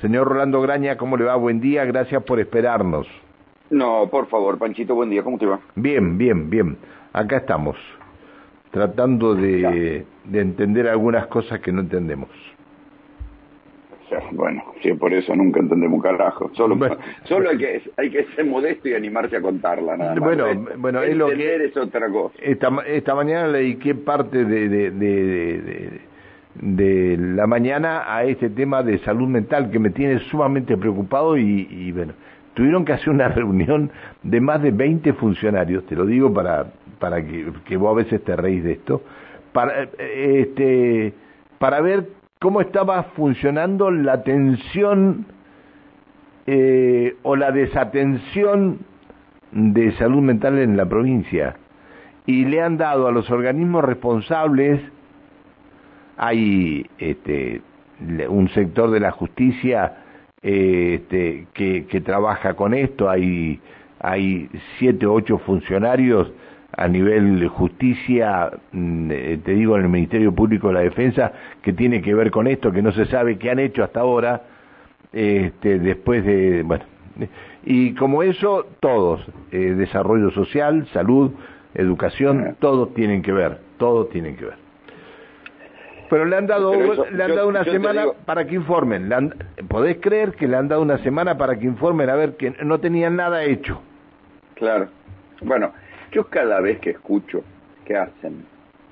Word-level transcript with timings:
Señor 0.00 0.28
Rolando 0.28 0.60
Graña, 0.60 0.96
¿cómo 0.96 1.16
le 1.16 1.24
va? 1.24 1.36
Buen 1.36 1.60
día, 1.60 1.84
gracias 1.84 2.22
por 2.24 2.38
esperarnos. 2.40 3.06
No, 3.70 4.08
por 4.10 4.28
favor, 4.28 4.58
Panchito, 4.58 4.94
buen 4.94 5.10
día, 5.10 5.22
¿cómo 5.22 5.38
te 5.38 5.46
va? 5.46 5.60
Bien, 5.74 6.18
bien, 6.18 6.50
bien. 6.50 6.76
Acá 7.12 7.38
estamos, 7.38 7.76
tratando 8.70 9.34
de, 9.34 10.04
de 10.24 10.40
entender 10.40 10.86
algunas 10.88 11.26
cosas 11.28 11.60
que 11.60 11.72
no 11.72 11.80
entendemos. 11.80 12.30
Bueno, 14.32 14.62
sí, 14.82 14.92
por 14.94 15.12
eso 15.12 15.34
nunca 15.34 15.60
entendemos 15.60 16.02
carajo. 16.02 16.50
Solo, 16.54 16.78
solo 17.24 17.50
hay 17.50 17.58
que 17.58 17.82
hay 17.96 18.10
que 18.10 18.24
ser 18.36 18.44
modesto 18.44 18.88
y 18.88 18.94
animarse 18.94 19.36
a 19.36 19.40
contarla, 19.40 19.96
nada 19.96 20.14
más. 20.14 20.24
Bueno, 20.24 20.46
bueno 20.78 21.02
es 21.02 21.16
lo 21.16 21.28
que 21.28 21.64
es 21.64 21.76
otra 21.76 22.08
cosa. 22.08 22.34
Esta, 22.40 22.70
esta 22.86 23.14
mañana 23.14 23.48
le 23.48 23.58
dediqué 23.58 23.94
parte 23.94 24.44
de, 24.44 24.68
de, 24.68 24.90
de, 24.90 25.60
de, 25.60 26.00
la 26.60 27.46
mañana 27.46 28.04
a 28.06 28.24
este 28.24 28.50
tema 28.50 28.82
de 28.82 28.98
salud 28.98 29.28
mental 29.28 29.70
que 29.70 29.78
me 29.78 29.90
tiene 29.90 30.18
sumamente 30.30 30.76
preocupado 30.76 31.36
y, 31.36 31.92
bueno, 31.92 32.14
tuvieron 32.54 32.84
que 32.84 32.92
hacer 32.92 33.10
una 33.10 33.28
reunión 33.40 33.90
de 34.22 34.40
más 34.40 34.62
de 34.62 34.70
20 34.70 35.12
funcionarios, 35.14 35.84
te 35.86 35.94
lo 35.94 36.06
digo 36.06 36.32
para 36.32 36.66
para 36.98 37.22
que, 37.22 37.52
que 37.66 37.76
vos 37.76 37.92
a 37.92 37.96
veces 37.96 38.24
te 38.24 38.34
reís 38.36 38.64
de 38.64 38.72
esto, 38.72 39.02
para 39.52 39.88
este 39.98 41.12
para 41.58 41.80
ver 41.80 42.08
cómo 42.38 42.60
estaba 42.60 43.02
funcionando 43.14 43.90
la 43.90 44.14
atención 44.14 45.26
eh, 46.46 47.16
o 47.22 47.34
la 47.34 47.50
desatención 47.50 48.78
de 49.52 49.92
salud 49.92 50.22
mental 50.22 50.58
en 50.58 50.76
la 50.76 50.86
provincia. 50.86 51.56
Y 52.26 52.44
le 52.44 52.60
han 52.60 52.76
dado 52.76 53.06
a 53.06 53.12
los 53.12 53.30
organismos 53.30 53.84
responsables, 53.84 54.80
hay 56.16 56.86
este, 56.98 57.60
un 58.28 58.48
sector 58.50 58.90
de 58.90 59.00
la 59.00 59.10
justicia 59.10 59.98
este, 60.42 61.46
que, 61.52 61.86
que 61.86 62.00
trabaja 62.00 62.54
con 62.54 62.74
esto, 62.74 63.08
hay, 63.10 63.60
hay 64.00 64.48
siete 64.78 65.06
o 65.06 65.14
ocho 65.14 65.38
funcionarios 65.38 66.30
a 66.76 66.88
nivel 66.88 67.48
justicia, 67.48 68.50
mm, 68.72 69.10
eh, 69.10 69.38
te 69.42 69.52
digo, 69.52 69.76
en 69.76 69.84
el 69.84 69.88
Ministerio 69.88 70.32
Público 70.32 70.68
de 70.68 70.74
la 70.74 70.80
Defensa, 70.80 71.32
que 71.62 71.72
tiene 71.72 72.02
que 72.02 72.14
ver 72.14 72.30
con 72.30 72.46
esto, 72.46 72.70
que 72.70 72.82
no 72.82 72.92
se 72.92 73.06
sabe 73.06 73.38
qué 73.38 73.50
han 73.50 73.58
hecho 73.58 73.82
hasta 73.82 74.00
ahora, 74.00 74.42
este, 75.12 75.78
después 75.78 76.24
de, 76.24 76.62
bueno, 76.62 76.84
y 77.64 77.94
como 77.94 78.22
eso, 78.22 78.66
todos, 78.80 79.26
eh, 79.50 79.74
desarrollo 79.76 80.30
social, 80.30 80.86
salud, 80.92 81.32
educación, 81.74 82.56
todos 82.60 82.92
tienen 82.94 83.22
que 83.22 83.32
ver, 83.32 83.58
todos 83.78 84.10
tienen 84.10 84.36
que 84.36 84.44
ver. 84.44 84.65
Pero 86.08 86.24
le 86.24 86.36
han 86.36 86.46
dado, 86.46 86.72
le 86.74 87.24
han 87.24 87.34
dado 87.34 87.48
una 87.48 87.64
semana 87.64 88.06
para 88.24 88.46
que 88.46 88.54
informen. 88.54 89.10
¿Podés 89.68 89.98
creer 90.00 90.32
que 90.32 90.46
le 90.46 90.56
han 90.56 90.68
dado 90.68 90.82
una 90.82 90.98
semana 90.98 91.36
para 91.36 91.58
que 91.58 91.66
informen 91.66 92.08
a 92.10 92.14
ver 92.14 92.36
que 92.36 92.50
no 92.64 92.78
tenían 92.78 93.16
nada 93.16 93.44
hecho? 93.44 93.80
Claro. 94.54 94.88
Bueno, 95.42 95.72
yo 96.12 96.24
cada 96.24 96.60
vez 96.60 96.78
que 96.78 96.90
escucho 96.90 97.42
que 97.84 97.96
hacen 97.96 98.44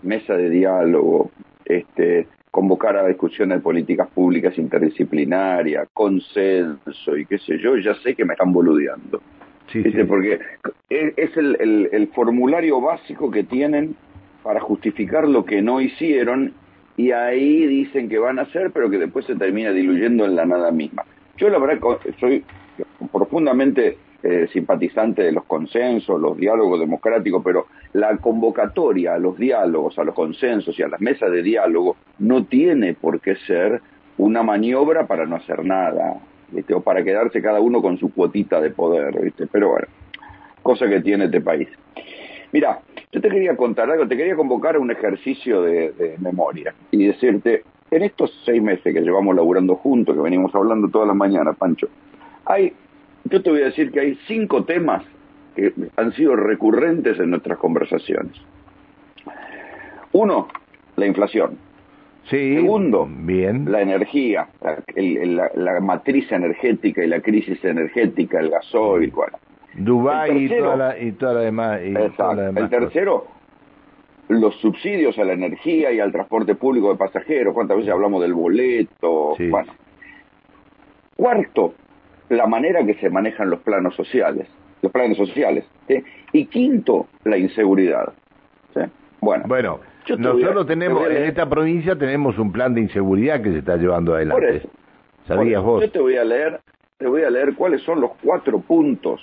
mesa 0.02 0.36
de 0.36 0.50
diálogo, 0.50 1.30
este, 1.64 2.26
convocar 2.50 2.96
a 2.96 3.06
discusiones 3.06 3.58
de 3.58 3.62
políticas 3.62 4.08
públicas 4.08 4.56
interdisciplinarias, 4.58 5.88
consenso 5.92 7.16
y 7.16 7.26
qué 7.26 7.38
sé 7.38 7.58
yo, 7.58 7.76
ya 7.76 7.94
sé 7.96 8.14
que 8.14 8.24
me 8.24 8.34
están 8.34 8.52
boludeando. 8.52 9.22
Sí, 9.72 9.82
Porque 10.06 10.38
es 10.90 11.36
el, 11.36 11.88
el 11.90 12.08
formulario 12.08 12.80
básico 12.82 13.30
que 13.30 13.44
tienen 13.44 13.96
para 14.42 14.60
justificar 14.60 15.26
lo 15.26 15.44
que 15.46 15.62
no 15.62 15.80
hicieron 15.80 16.52
y 16.96 17.10
ahí 17.10 17.66
dicen 17.66 18.08
que 18.08 18.18
van 18.18 18.38
a 18.38 18.42
hacer, 18.42 18.70
pero 18.70 18.88
que 18.88 18.98
después 18.98 19.26
se 19.26 19.34
termina 19.34 19.72
diluyendo 19.72 20.24
en 20.24 20.36
la 20.36 20.46
nada 20.46 20.70
misma. 20.70 21.04
Yo 21.36 21.48
la 21.48 21.58
verdad 21.58 21.78
soy 22.20 22.44
profundamente 23.12 23.98
eh, 24.22 24.48
simpatizante 24.52 25.22
de 25.22 25.32
los 25.32 25.44
consensos, 25.44 26.20
los 26.20 26.36
diálogos 26.36 26.80
democráticos, 26.80 27.42
pero 27.44 27.66
la 27.92 28.16
convocatoria 28.16 29.14
a 29.14 29.18
los 29.18 29.36
diálogos, 29.36 29.98
a 29.98 30.04
los 30.04 30.14
consensos 30.14 30.78
y 30.78 30.82
a 30.82 30.88
las 30.88 31.00
mesas 31.00 31.30
de 31.30 31.42
diálogo 31.42 31.96
no 32.20 32.44
tiene 32.44 32.94
por 32.94 33.20
qué 33.20 33.36
ser 33.46 33.82
una 34.16 34.42
maniobra 34.42 35.06
para 35.06 35.26
no 35.26 35.36
hacer 35.36 35.64
nada, 35.64 36.14
o 36.72 36.80
para 36.80 37.02
quedarse 37.04 37.42
cada 37.42 37.60
uno 37.60 37.82
con 37.82 37.98
su 37.98 38.12
cuotita 38.14 38.60
de 38.60 38.70
poder, 38.70 39.20
¿viste? 39.20 39.46
pero 39.46 39.70
bueno, 39.70 39.88
cosa 40.62 40.88
que 40.88 41.00
tiene 41.00 41.26
este 41.26 41.40
país. 41.40 41.68
Mira, 42.54 42.78
yo 43.12 43.20
te 43.20 43.28
quería 43.28 43.54
contar 43.56 43.90
algo, 43.90 44.08
te 44.08 44.16
quería 44.16 44.36
convocar 44.36 44.76
a 44.76 44.78
un 44.78 44.90
ejercicio 44.90 45.60
de, 45.60 45.90
de 45.90 46.16
memoria 46.18 46.74
y 46.90 47.04
decirte, 47.04 47.64
en 47.90 48.02
estos 48.02 48.32
seis 48.46 48.62
meses 48.62 48.94
que 48.94 49.00
llevamos 49.00 49.36
laburando 49.36 49.74
juntos, 49.74 50.14
que 50.14 50.22
venimos 50.22 50.54
hablando 50.54 50.88
todas 50.88 51.08
las 51.08 51.16
mañanas, 51.16 51.56
Pancho, 51.58 51.88
hay 52.46 52.72
yo 53.24 53.42
te 53.42 53.50
voy 53.50 53.62
a 53.62 53.66
decir 53.66 53.90
que 53.90 54.00
hay 54.00 54.18
cinco 54.26 54.64
temas 54.64 55.02
que 55.56 55.72
han 55.96 56.12
sido 56.12 56.36
recurrentes 56.36 57.18
en 57.18 57.30
nuestras 57.30 57.58
conversaciones. 57.58 58.36
Uno, 60.12 60.48
la 60.96 61.06
inflación. 61.06 61.58
Sí, 62.28 62.54
Segundo, 62.54 63.08
bien. 63.10 63.70
la 63.70 63.82
energía, 63.82 64.48
la, 64.94 65.80
matriz 65.80 66.30
energética 66.32 67.04
y 67.04 67.08
la 67.08 67.20
crisis 67.20 67.62
energética, 67.64 68.40
el 68.40 68.50
gasoil, 68.50 69.10
bueno. 69.10 69.36
Dubái 69.76 70.44
y, 70.44 70.48
toda 70.48 70.76
la, 70.76 70.98
y 70.98 71.12
toda 71.12 71.34
la 71.34 71.40
demás. 71.40 71.80
el 71.80 72.68
tercero, 72.70 73.26
los 74.28 74.54
subsidios 74.60 75.18
a 75.18 75.24
la 75.24 75.32
energía 75.32 75.92
y 75.92 76.00
al 76.00 76.12
transporte 76.12 76.54
público 76.54 76.90
de 76.90 76.96
pasajeros. 76.96 77.54
¿Cuántas 77.54 77.78
veces 77.78 77.92
hablamos 77.92 78.22
del 78.22 78.34
boleto? 78.34 79.34
Bueno. 79.38 79.72
Cuarto, 81.16 81.74
la 82.28 82.46
manera 82.46 82.84
que 82.84 82.94
se 82.94 83.10
manejan 83.10 83.50
los 83.50 83.60
planos 83.60 83.94
sociales, 83.94 84.48
los 84.82 84.92
planes 84.92 85.16
sociales. 85.16 85.64
Y 86.32 86.46
quinto, 86.46 87.08
la 87.24 87.36
inseguridad. 87.36 88.12
Bueno, 89.20 89.44
bueno 89.46 89.80
nosotros 90.18 90.66
tenemos, 90.66 91.08
en 91.08 91.24
esta 91.24 91.48
provincia 91.48 91.96
tenemos 91.96 92.38
un 92.38 92.52
plan 92.52 92.74
de 92.74 92.82
inseguridad 92.82 93.40
que 93.40 93.52
se 93.52 93.58
está 93.58 93.76
llevando 93.76 94.14
adelante. 94.14 94.62
¿Sabías 95.26 95.62
vos? 95.62 95.82
Yo 95.82 95.90
te 95.90 95.98
voy 95.98 96.16
a 96.16 96.24
leer, 96.24 96.60
te 96.98 97.06
voy 97.06 97.22
a 97.22 97.30
leer 97.30 97.54
cuáles 97.54 97.82
son 97.82 98.00
los 98.00 98.10
cuatro 98.22 98.60
puntos 98.60 99.20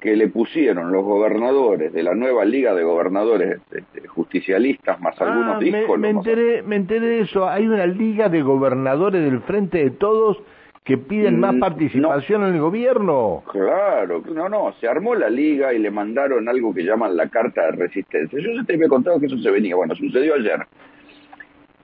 que 0.00 0.14
le 0.14 0.28
pusieron 0.28 0.92
los 0.92 1.04
gobernadores 1.04 1.92
de 1.92 2.02
la 2.04 2.14
nueva 2.14 2.44
liga 2.44 2.72
de 2.72 2.84
gobernadores 2.84 3.60
este, 3.72 4.06
justicialistas 4.06 5.00
más 5.00 5.20
algunos 5.20 5.56
ah, 5.56 5.58
discos. 5.58 5.98
Me, 5.98 6.10
enteré, 6.10 6.62
me 6.62 6.76
enteré 6.76 7.06
de 7.06 7.20
eso. 7.22 7.48
Hay 7.48 7.66
una 7.66 7.86
liga 7.86 8.28
de 8.28 8.42
gobernadores 8.42 9.24
del 9.24 9.40
Frente 9.40 9.78
de 9.78 9.90
Todos 9.90 10.38
que 10.84 10.96
piden 10.96 11.40
más 11.40 11.54
mm, 11.54 11.60
participación 11.60 12.44
en 12.44 12.54
el 12.54 12.60
gobierno. 12.60 13.42
Claro, 13.50 14.22
no, 14.32 14.48
no, 14.48 14.72
se 14.80 14.86
armó 14.88 15.16
la 15.16 15.28
liga 15.28 15.74
y 15.74 15.78
le 15.80 15.90
mandaron 15.90 16.48
algo 16.48 16.72
que 16.72 16.84
llaman 16.84 17.16
la 17.16 17.28
carta 17.28 17.66
de 17.66 17.72
resistencia. 17.72 18.38
Yo 18.40 18.52
ya 18.52 18.64
te 18.64 18.74
había 18.74 18.88
contado 18.88 19.18
que 19.18 19.26
eso 19.26 19.36
se 19.36 19.50
venía, 19.50 19.74
bueno, 19.74 19.96
sucedió 19.96 20.36
ayer. 20.36 20.60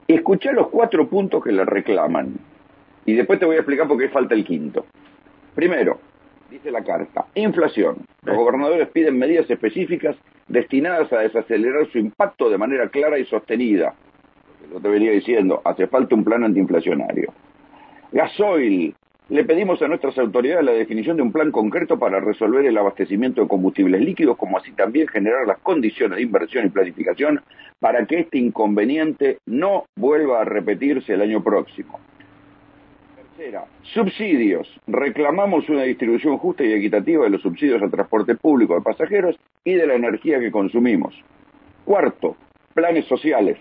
Escuché 0.07 0.53
los 0.53 0.69
cuatro 0.69 1.07
puntos 1.07 1.43
que 1.43 1.51
le 1.51 1.65
reclaman 1.65 2.33
y 3.05 3.13
después 3.13 3.39
te 3.39 3.45
voy 3.45 3.57
a 3.57 3.59
explicar 3.59 3.87
por 3.87 3.99
qué 3.99 4.07
falta 4.07 4.33
el 4.33 4.45
quinto. 4.45 4.85
Primero, 5.53 5.99
dice 6.49 6.71
la 6.71 6.83
carta, 6.83 7.25
inflación. 7.35 7.97
Los 8.23 8.35
gobernadores 8.35 8.89
piden 8.89 9.17
medidas 9.17 9.49
específicas 9.49 10.15
destinadas 10.47 11.11
a 11.11 11.19
desacelerar 11.19 11.87
su 11.91 11.97
impacto 11.97 12.49
de 12.49 12.57
manera 12.57 12.89
clara 12.89 13.17
y 13.17 13.25
sostenida. 13.25 13.93
Lo 14.71 14.79
te 14.79 14.87
venía 14.87 15.11
diciendo, 15.11 15.61
hace 15.63 15.87
falta 15.87 16.15
un 16.15 16.23
plan 16.23 16.43
antiinflacionario. 16.43 17.33
Gasoil. 18.11 18.95
Le 19.27 19.43
pedimos 19.43 19.81
a 19.81 19.87
nuestras 19.87 20.15
autoridades 20.19 20.63
la 20.63 20.73
definición 20.73 21.17
de 21.17 21.23
un 21.23 21.31
plan 21.31 21.49
concreto 21.51 21.97
para 21.97 22.19
resolver 22.19 22.63
el 22.63 22.77
abastecimiento 22.77 23.41
de 23.41 23.47
combustibles 23.47 23.99
líquidos, 23.99 24.37
como 24.37 24.59
así 24.59 24.71
también 24.73 25.07
generar 25.07 25.47
las 25.47 25.57
condiciones 25.57 26.17
de 26.17 26.23
inversión 26.23 26.67
y 26.67 26.69
planificación 26.69 27.41
para 27.79 28.05
que 28.05 28.19
este 28.19 28.37
inconveniente 28.37 29.39
no 29.47 29.85
vuelva 29.95 30.41
a 30.41 30.45
repetirse 30.45 31.13
el 31.13 31.21
año 31.23 31.43
próximo. 31.43 31.99
Tercera, 33.35 33.65
subsidios. 33.93 34.67
Reclamamos 34.87 35.67
una 35.67 35.83
distribución 35.83 36.37
justa 36.37 36.63
y 36.63 36.71
equitativa 36.71 37.25
de 37.25 37.31
los 37.31 37.41
subsidios 37.41 37.81
al 37.81 37.91
transporte 37.91 38.35
público 38.35 38.75
de 38.75 38.81
pasajeros 38.81 39.35
y 39.65 39.73
de 39.73 39.85
la 39.85 39.95
energía 39.95 40.39
que 40.39 40.51
consumimos. 40.51 41.13
Cuarto, 41.83 42.37
planes 42.73 43.05
sociales. 43.05 43.57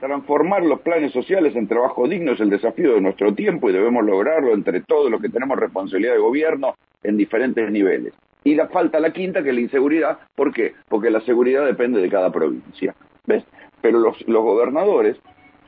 Transformar 0.00 0.64
los 0.64 0.80
planes 0.80 1.12
sociales 1.12 1.54
en 1.54 1.68
trabajo 1.68 2.08
digno 2.08 2.32
es 2.32 2.40
el 2.40 2.50
desafío 2.50 2.94
de 2.94 3.00
nuestro 3.00 3.32
tiempo 3.34 3.70
y 3.70 3.72
debemos 3.72 4.04
lograrlo 4.04 4.52
entre 4.52 4.80
todos 4.80 5.10
los 5.10 5.22
que 5.22 5.28
tenemos 5.28 5.58
responsabilidad 5.58 6.14
de 6.14 6.18
gobierno 6.18 6.74
en 7.04 7.16
diferentes 7.16 7.70
niveles. 7.70 8.14
Y 8.42 8.56
la 8.56 8.66
falta 8.66 8.98
la 8.98 9.12
quinta, 9.12 9.44
que 9.44 9.50
es 9.50 9.54
la 9.54 9.60
inseguridad. 9.60 10.18
¿Por 10.34 10.52
qué? 10.52 10.72
Porque 10.88 11.10
la 11.10 11.20
seguridad 11.20 11.64
depende 11.64 12.00
de 12.00 12.08
cada 12.08 12.32
provincia. 12.32 12.96
¿Ves? 13.26 13.44
Pero 13.80 14.00
los, 14.00 14.24
gobernadores 14.26 15.18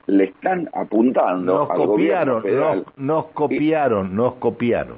le 0.06 0.25
están 0.25 0.69
apuntando 0.75 1.61
nos 1.61 1.71
al 1.71 1.87
copiaron, 1.87 2.43
federal. 2.43 2.85
Nos, 2.97 3.27
copiaron, 3.27 4.15
nos 4.15 4.35
copiaron. 4.35 4.97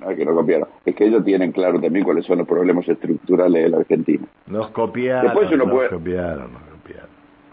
No 0.00 0.10
es 0.10 0.16
que 0.16 0.24
no 0.24 0.34
copiaron, 0.34 0.68
es 0.84 0.94
que 0.94 1.06
ellos 1.06 1.24
tienen 1.24 1.52
claro 1.52 1.80
también 1.80 2.04
cuáles 2.04 2.26
son 2.26 2.38
los 2.38 2.48
problemas 2.48 2.86
estructurales 2.88 3.62
de 3.62 3.68
la 3.68 3.78
Argentina. 3.78 4.26
Nos 4.46 4.68
copiaron, 4.70 5.24
Después 5.24 5.48
uno 5.48 5.64
nos 5.64 5.72
puede... 5.72 5.88
copiaron. 5.88 6.74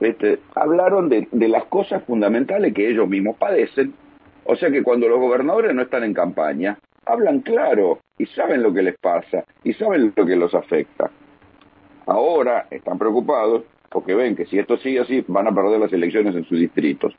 Este, 0.01 0.39
hablaron 0.55 1.09
de, 1.09 1.27
las 1.31 1.65
cosas 1.65 2.03
fundamentales 2.05 2.73
que 2.73 2.89
ellos 2.89 3.07
mismos 3.07 3.37
padecen, 3.37 3.93
O 4.45 4.55
sea 4.55 4.71
que 4.71 4.81
cuando 4.81 5.07
los 5.07 5.19
gobernadores 5.19 5.75
no 5.75 5.83
están 5.83 6.03
en 6.03 6.15
campaña, 6.15 6.79
hablan 7.05 7.41
claro 7.41 7.99
y 8.17 8.25
saben 8.25 8.63
lo 8.63 8.73
que 8.73 8.81
les 8.81 8.97
pasa 8.97 9.45
y 9.63 9.73
saben 9.73 10.11
lo 10.15 10.25
que 10.25 10.35
los 10.35 10.55
afecta. 10.55 11.11
Ahora 12.07 12.65
están 12.71 12.97
preocupados 12.97 13.63
porque 13.91 14.15
ven 14.15 14.35
que 14.35 14.45
si 14.45 14.57
esto 14.57 14.77
sigue 14.77 15.01
así 15.01 15.23
van 15.27 15.47
a 15.47 15.53
perder 15.53 15.79
las 15.79 15.93
elecciones 15.93 16.35
en 16.35 16.45
sus 16.45 16.59
distritos. 16.59 17.13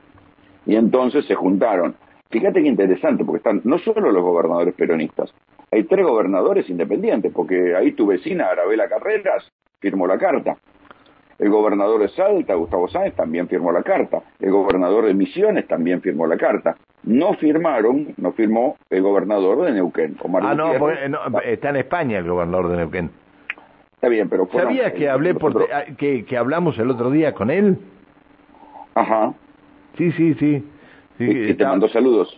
Y 0.67 0.75
entonces 0.77 1.27
se 1.27 1.35
juntaron. 1.35 1.95
Fíjate 2.31 2.63
qué 2.63 2.69
interesante, 2.69 3.25
porque 3.25 3.39
están 3.39 3.61
no 3.65 3.79
solo 3.79 4.11
los 4.11 4.23
gobernadores 4.23 4.75
peronistas, 4.75 5.33
hay 5.71 5.85
tres 5.85 6.05
gobernadores 6.05 6.69
independientes, 6.71 7.33
porque 7.33 7.77
ahí 7.77 7.93
tu 7.93 8.07
vecina, 8.07 8.47
Arabela 8.47 8.89
Carreras, 8.89 9.51
firmó 9.81 10.07
la 10.07 10.19
carta. 10.19 10.57
El 11.39 11.51
gobernador 11.51 12.01
de 12.01 12.09
Salta, 12.09 12.55
Gustavo 12.55 12.89
Sáenz, 12.89 13.17
también 13.17 13.49
firmó 13.49 13.73
la 13.73 13.83
carta. 13.83 14.23
El 14.39 14.51
gobernador 14.51 15.07
de 15.07 15.15
Misiones 15.15 15.67
también 15.67 16.01
firmó 16.01 16.27
la 16.27 16.37
carta. 16.37 16.77
No 17.03 17.35
firmaron, 17.35 18.15
no 18.17 18.33
firmó 18.33 18.77
el 18.91 19.03
gobernador 19.03 19.65
de 19.65 19.73
Neuquén. 19.73 20.17
ah, 20.43 20.55
no, 20.55 21.41
está 21.41 21.71
en 21.71 21.77
España 21.77 22.19
el 22.19 22.29
gobernador 22.29 22.69
de 22.69 22.77
Neuquén. 22.77 23.11
Está 24.02 24.08
bien, 24.08 24.28
pero... 24.28 24.49
¿Sabías 24.52 24.94
que, 24.94 25.08
hablé 25.08 25.32
por, 25.32 25.64
que, 25.96 26.25
que 26.25 26.37
hablamos 26.37 26.76
el 26.76 26.90
otro 26.90 27.08
día 27.12 27.34
con 27.34 27.52
él? 27.52 27.78
Ajá. 28.96 29.32
Sí, 29.96 30.10
sí, 30.10 30.34
sí. 30.40 30.64
sí 31.19 31.54
te 31.54 31.64
mandó 31.64 31.87
saludos? 31.87 32.37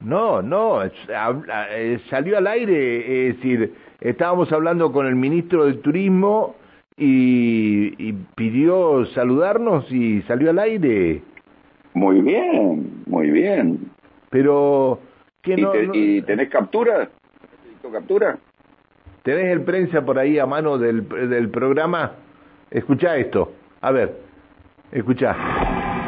No, 0.00 0.42
no, 0.42 0.84
eh, 0.84 2.00
salió 2.10 2.36
al 2.36 2.46
aire, 2.46 3.28
es 3.28 3.36
decir, 3.36 3.72
estábamos 3.98 4.52
hablando 4.52 4.92
con 4.92 5.06
el 5.06 5.16
ministro 5.16 5.64
de 5.64 5.72
Turismo 5.78 6.54
y, 6.98 8.12
pidió 8.34 9.06
saludarnos 9.14 9.90
y 9.90 10.20
salió 10.28 10.50
al 10.50 10.58
aire. 10.58 11.22
Muy 11.94 12.20
bien, 12.20 13.04
muy 13.06 13.30
bien. 13.30 13.90
Pero... 14.28 14.98
¿Y, 15.46 15.62
no, 15.62 15.72
¿Y 15.94 16.20
tenés 16.20 16.50
captura? 16.50 17.08
captura? 17.90 18.38
¿Tenés 19.26 19.46
el 19.46 19.62
prensa 19.62 20.02
por 20.02 20.20
ahí 20.20 20.38
a 20.38 20.46
mano 20.46 20.78
del, 20.78 21.08
del 21.08 21.50
programa? 21.50 22.12
Escucha 22.70 23.16
esto. 23.16 23.54
A 23.80 23.90
ver, 23.90 24.20
escucha. 24.92 25.34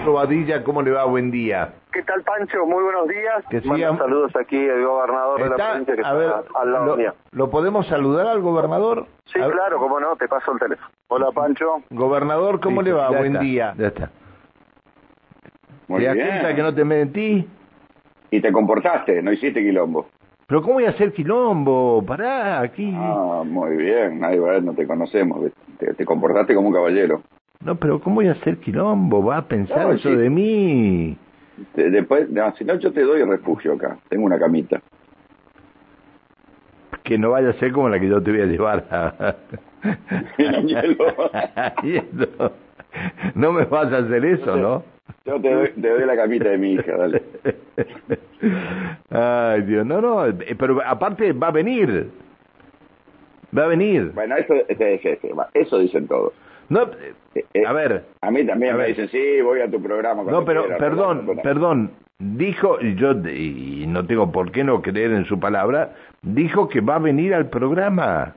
Robadilla, 0.04 0.62
¿cómo 0.62 0.82
le 0.82 0.92
va? 0.92 1.04
Buen 1.04 1.32
día. 1.32 1.74
¿Qué 1.92 2.04
tal, 2.04 2.22
Pancho? 2.22 2.64
Muy 2.64 2.80
buenos 2.84 3.08
días. 3.08 3.44
Que 3.50 3.60
saludos 3.60 4.30
aquí 4.36 4.68
al 4.68 4.84
gobernador 4.84 5.42
de 5.42 5.48
la 5.48 5.56
provincia 5.56 5.94
que 5.96 6.00
está 6.00 6.44
al 6.54 6.72
lado 6.72 6.86
lo, 6.86 6.96
mío. 6.96 7.14
¿Lo 7.32 7.50
podemos 7.50 7.88
saludar 7.88 8.28
al 8.28 8.40
gobernador? 8.40 9.06
Sí, 9.24 9.40
claro, 9.40 9.80
cómo 9.80 9.98
no, 9.98 10.14
te 10.14 10.28
paso 10.28 10.52
el 10.52 10.60
teléfono. 10.60 10.88
Hola, 11.08 11.32
Pancho. 11.32 11.82
Gobernador, 11.90 12.60
¿cómo 12.60 12.82
le 12.82 12.92
va? 12.92 13.10
Buen 13.10 13.40
día. 13.40 13.74
Ya 13.76 13.88
está. 13.88 14.12
Muy 15.88 16.04
¿Te 16.04 16.14
cuenta 16.14 16.54
que 16.54 16.62
no 16.62 16.72
te 16.72 16.84
metí? 16.84 17.48
Y 18.30 18.40
te 18.40 18.52
comportaste, 18.52 19.22
no 19.22 19.32
hiciste 19.32 19.60
quilombo. 19.60 20.06
¿Pero 20.48 20.62
cómo 20.62 20.74
voy 20.74 20.84
a 20.86 20.90
hacer 20.90 21.12
quilombo? 21.12 22.04
Pará, 22.06 22.60
aquí. 22.62 22.90
Ah, 22.96 23.42
muy 23.44 23.76
bien. 23.76 24.18
Nadie, 24.18 24.40
no 24.62 24.72
te 24.72 24.86
conocemos. 24.86 25.52
te 25.78 26.04
comportaste 26.06 26.54
como 26.54 26.68
un 26.68 26.74
caballero. 26.74 27.22
No, 27.60 27.76
pero 27.76 28.00
¿cómo 28.00 28.16
voy 28.16 28.28
a 28.28 28.32
hacer 28.32 28.56
quilombo? 28.56 29.22
¿Va 29.22 29.36
a 29.36 29.46
pensar 29.46 29.92
eso 29.92 30.08
de 30.08 30.30
mí? 30.30 31.18
Después, 31.74 32.28
si 32.56 32.64
no, 32.64 32.76
yo 32.76 32.90
te 32.92 33.02
doy 33.02 33.22
refugio 33.24 33.74
acá. 33.74 33.98
Tengo 34.08 34.24
una 34.24 34.38
camita. 34.38 34.80
Que 37.02 37.18
no 37.18 37.32
vaya 37.32 37.50
a 37.50 37.54
ser 37.54 37.72
como 37.72 37.90
la 37.90 38.00
que 38.00 38.08
yo 38.08 38.22
te 38.22 38.30
voy 38.30 38.40
a 38.40 38.46
llevar 38.46 38.86
a... 38.90 39.36
no 43.34 43.52
me 43.52 43.66
vas 43.66 43.92
a 43.92 43.98
hacer 43.98 44.24
eso, 44.24 44.56
¿no? 44.56 44.82
Yo 45.28 45.38
te 45.40 45.52
doy, 45.52 45.68
te 45.68 45.88
doy 45.88 46.06
la 46.06 46.16
camita 46.16 46.48
de 46.48 46.56
mi 46.56 46.72
hija, 46.72 46.96
dale. 46.96 47.22
Ay, 49.10 49.62
Dios, 49.62 49.84
no, 49.84 50.00
no, 50.00 50.24
pero 50.58 50.80
aparte 50.86 51.32
va 51.32 51.48
a 51.48 51.50
venir. 51.50 52.08
Va 53.56 53.64
a 53.64 53.66
venir. 53.66 54.12
Bueno, 54.14 54.36
eso, 54.36 54.54
eso 55.54 55.78
dicen 55.78 56.08
todos. 56.08 56.32
No, 56.70 56.82
eh, 57.34 57.44
eh, 57.52 57.66
a 57.66 57.72
ver. 57.72 58.04
A 58.22 58.30
mí 58.30 58.44
también 58.46 58.76
me 58.76 58.86
dicen, 58.86 59.08
sí, 59.08 59.42
voy 59.42 59.60
a 59.60 59.70
tu 59.70 59.82
programa. 59.82 60.22
No, 60.22 60.44
pero 60.46 60.66
perdón, 60.78 61.38
perdón. 61.42 61.90
Dijo, 62.18 62.78
y 62.80 62.94
yo 62.94 63.12
y 63.12 63.84
no 63.86 64.06
tengo 64.06 64.32
por 64.32 64.50
qué 64.50 64.64
no 64.64 64.80
creer 64.80 65.12
en 65.12 65.24
su 65.26 65.38
palabra, 65.38 65.94
dijo 66.22 66.68
que 66.68 66.80
va 66.80 66.96
a 66.96 67.00
venir 67.00 67.34
al 67.34 67.48
programa. 67.48 68.34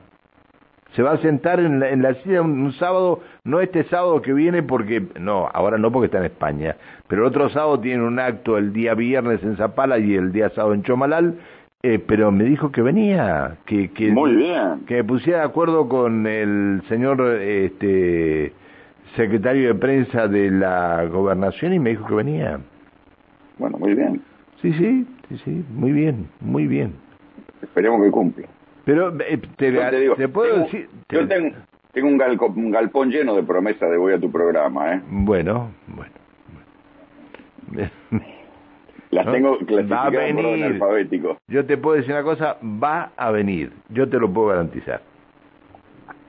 Se 0.94 1.02
va 1.02 1.12
a 1.12 1.18
sentar 1.18 1.58
en 1.60 1.80
la, 1.80 1.90
en 1.90 2.02
la 2.02 2.14
silla 2.16 2.42
un, 2.42 2.72
sábado, 2.72 3.20
no 3.44 3.60
este 3.60 3.84
sábado 3.84 4.20
que 4.20 4.32
viene 4.32 4.62
porque, 4.62 5.02
no, 5.18 5.48
ahora 5.52 5.78
no 5.78 5.90
porque 5.90 6.06
está 6.06 6.18
en 6.18 6.24
España, 6.24 6.76
pero 7.08 7.22
el 7.22 7.28
otro 7.28 7.48
sábado 7.48 7.80
tiene 7.80 8.04
un 8.04 8.18
acto 8.18 8.58
el 8.58 8.72
día 8.72 8.94
viernes 8.94 9.42
en 9.42 9.56
Zapala 9.56 9.98
y 9.98 10.14
el 10.14 10.32
día 10.32 10.50
sábado 10.50 10.74
en 10.74 10.82
Chomalal, 10.82 11.38
eh, 11.82 11.98
pero 11.98 12.30
me 12.30 12.44
dijo 12.44 12.70
que 12.70 12.82
venía, 12.82 13.56
que, 13.66 13.90
que, 13.90 14.12
Muy 14.12 14.36
bien. 14.36 14.84
que 14.86 14.96
me 14.96 15.04
pusiera 15.04 15.40
de 15.40 15.44
acuerdo 15.46 15.88
con 15.88 16.26
el 16.26 16.82
señor 16.88 17.22
este, 17.40 18.52
secretario 19.16 19.68
de 19.68 19.74
prensa 19.74 20.28
de 20.28 20.50
la 20.50 21.04
gobernación 21.06 21.72
y 21.72 21.78
me 21.78 21.90
dijo 21.90 22.06
que 22.06 22.14
venía. 22.14 22.60
Bueno, 23.58 23.78
muy 23.78 23.94
bien. 23.94 24.22
Sí, 24.60 24.72
sí, 24.74 25.06
sí, 25.28 25.38
sí, 25.44 25.64
muy 25.70 25.92
bien, 25.92 26.28
muy 26.40 26.66
bien. 26.66 26.92
Esperemos 27.62 28.02
que 28.02 28.10
cumpla. 28.10 28.46
Pero 28.84 29.12
eh, 29.20 29.40
te, 29.56 30.28
puedo 30.28 30.58
decir... 30.58 30.88
Yo 31.08 31.28
tengo, 31.28 31.56
tengo 31.92 32.08
un, 32.08 32.64
un, 32.64 32.70
galpón 32.70 33.10
lleno 33.10 33.34
de 33.36 33.42
promesas 33.42 33.90
de 33.90 33.96
voy 33.96 34.12
a 34.14 34.18
tu 34.18 34.30
programa, 34.30 34.94
¿eh? 34.94 35.00
Bueno, 35.08 35.70
bueno. 35.86 36.12
bueno. 37.68 37.90
Las 39.12 39.30
tengo 39.30 39.58
clasificadas 39.58 40.14
va 40.14 40.22
a 40.22 40.24
venir. 40.24 40.64
alfabético. 40.64 41.36
Yo 41.46 41.66
te 41.66 41.76
puedo 41.76 41.96
decir 41.96 42.12
una 42.12 42.22
cosa, 42.22 42.56
va 42.62 43.12
a 43.14 43.30
venir. 43.30 43.70
Yo 43.90 44.08
te 44.08 44.18
lo 44.18 44.32
puedo 44.32 44.48
garantizar. 44.48 45.02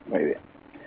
Muy 0.06 0.22
bien. 0.22 0.38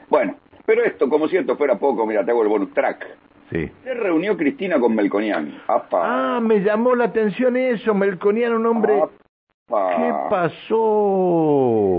Bueno, 0.08 0.36
pero 0.68 0.84
esto, 0.84 1.10
como 1.10 1.28
si 1.28 1.38
esto 1.38 1.58
fuera 1.58 1.80
poco, 1.80 2.06
mira, 2.06 2.24
te 2.24 2.30
hago 2.30 2.44
el 2.44 2.50
bonus 2.50 2.72
track. 2.72 3.04
Sí. 3.52 3.72
Se 3.84 3.94
reunió 3.96 4.38
Cristina 4.38 4.80
con 4.80 4.94
Melconian. 4.94 5.60
Ah, 5.68 6.40
me 6.40 6.60
llamó 6.62 6.94
la 6.94 7.06
atención 7.06 7.58
eso, 7.58 7.96
Melconian, 7.96 8.54
un 8.54 8.66
hombre... 8.68 9.02
¿Qué 9.68 10.14
pasó? 10.30 10.78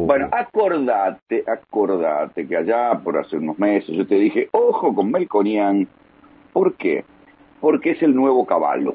Bueno, 0.07 0.29
acordate, 0.33 1.45
acordate 1.47 2.47
que 2.47 2.57
allá 2.57 2.99
por 3.05 3.19
hace 3.19 3.37
unos 3.37 3.59
meses 3.59 3.95
yo 3.95 4.07
te 4.07 4.15
dije, 4.15 4.49
ojo 4.53 4.95
con 4.95 5.11
Melconian. 5.11 5.87
¿Por 6.53 6.75
qué? 6.75 7.05
Porque 7.61 7.91
es 7.91 8.03
el 8.03 8.15
nuevo 8.15 8.47
caballo 8.47 8.95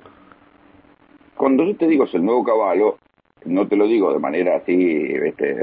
cuando 1.35 1.63
yo 1.63 1.75
te 1.75 1.87
digo 1.87 2.05
es 2.05 2.13
el 2.13 2.23
nuevo 2.23 2.43
caballo, 2.43 2.97
no 3.45 3.67
te 3.67 3.75
lo 3.75 3.87
digo 3.87 4.13
de 4.13 4.19
manera 4.19 4.57
así 4.57 5.05
este, 5.25 5.55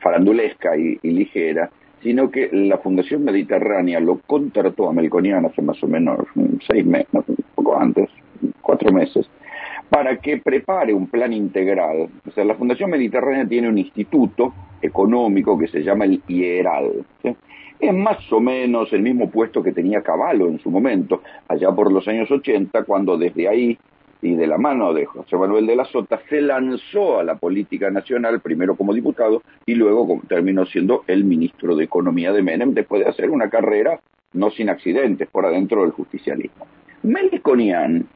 farandulesca 0.00 0.76
y, 0.76 0.98
ligera, 1.02 1.70
sino 2.02 2.30
que 2.30 2.48
la 2.52 2.78
Fundación 2.78 3.24
Mediterránea 3.24 4.00
lo 4.00 4.20
contrató 4.20 4.88
a 4.88 4.92
Melconian 4.92 5.44
hace 5.44 5.62
más 5.62 5.82
o 5.82 5.88
menos 5.88 6.20
seis 6.66 6.86
meses, 6.86 7.08
un 7.12 7.36
poco 7.54 7.76
antes, 7.76 8.08
cuatro 8.62 8.92
meses, 8.92 9.28
para 9.88 10.18
que 10.18 10.38
prepare 10.38 10.92
un 10.92 11.06
plan 11.06 11.32
integral. 11.32 12.08
O 12.26 12.30
sea, 12.32 12.44
la 12.44 12.54
Fundación 12.54 12.90
Mediterránea 12.90 13.46
tiene 13.46 13.68
un 13.68 13.78
instituto 13.78 14.52
económico 14.82 15.58
que 15.58 15.68
se 15.68 15.82
llama 15.82 16.04
el 16.04 16.22
IERAL. 16.28 17.04
Es 17.80 17.94
más 17.94 18.32
o 18.32 18.40
menos 18.40 18.92
el 18.92 19.02
mismo 19.02 19.30
puesto 19.30 19.62
que 19.62 19.72
tenía 19.72 20.02
Caballo 20.02 20.48
en 20.48 20.58
su 20.58 20.70
momento, 20.70 21.22
allá 21.46 21.70
por 21.70 21.92
los 21.92 22.06
años 22.08 22.30
80, 22.30 22.82
cuando 22.84 23.16
desde 23.16 23.48
ahí 23.48 23.78
y 24.20 24.34
de 24.34 24.46
la 24.46 24.58
mano 24.58 24.92
de 24.92 25.06
José 25.06 25.36
Manuel 25.36 25.66
de 25.66 25.76
la 25.76 25.84
Sota 25.84 26.20
se 26.28 26.40
lanzó 26.40 27.20
a 27.20 27.24
la 27.24 27.36
política 27.36 27.90
nacional, 27.90 28.40
primero 28.40 28.76
como 28.76 28.92
diputado 28.92 29.42
y 29.64 29.74
luego 29.74 30.20
terminó 30.28 30.66
siendo 30.66 31.04
el 31.06 31.24
ministro 31.24 31.76
de 31.76 31.84
Economía 31.84 32.32
de 32.32 32.42
Menem, 32.42 32.74
después 32.74 33.04
de 33.04 33.10
hacer 33.10 33.30
una 33.30 33.48
carrera 33.48 34.00
no 34.32 34.50
sin 34.50 34.70
accidentes 34.70 35.28
por 35.28 35.46
adentro 35.46 35.82
del 35.82 35.92
justicialismo. 35.92 36.66
Meliconian 37.02 38.06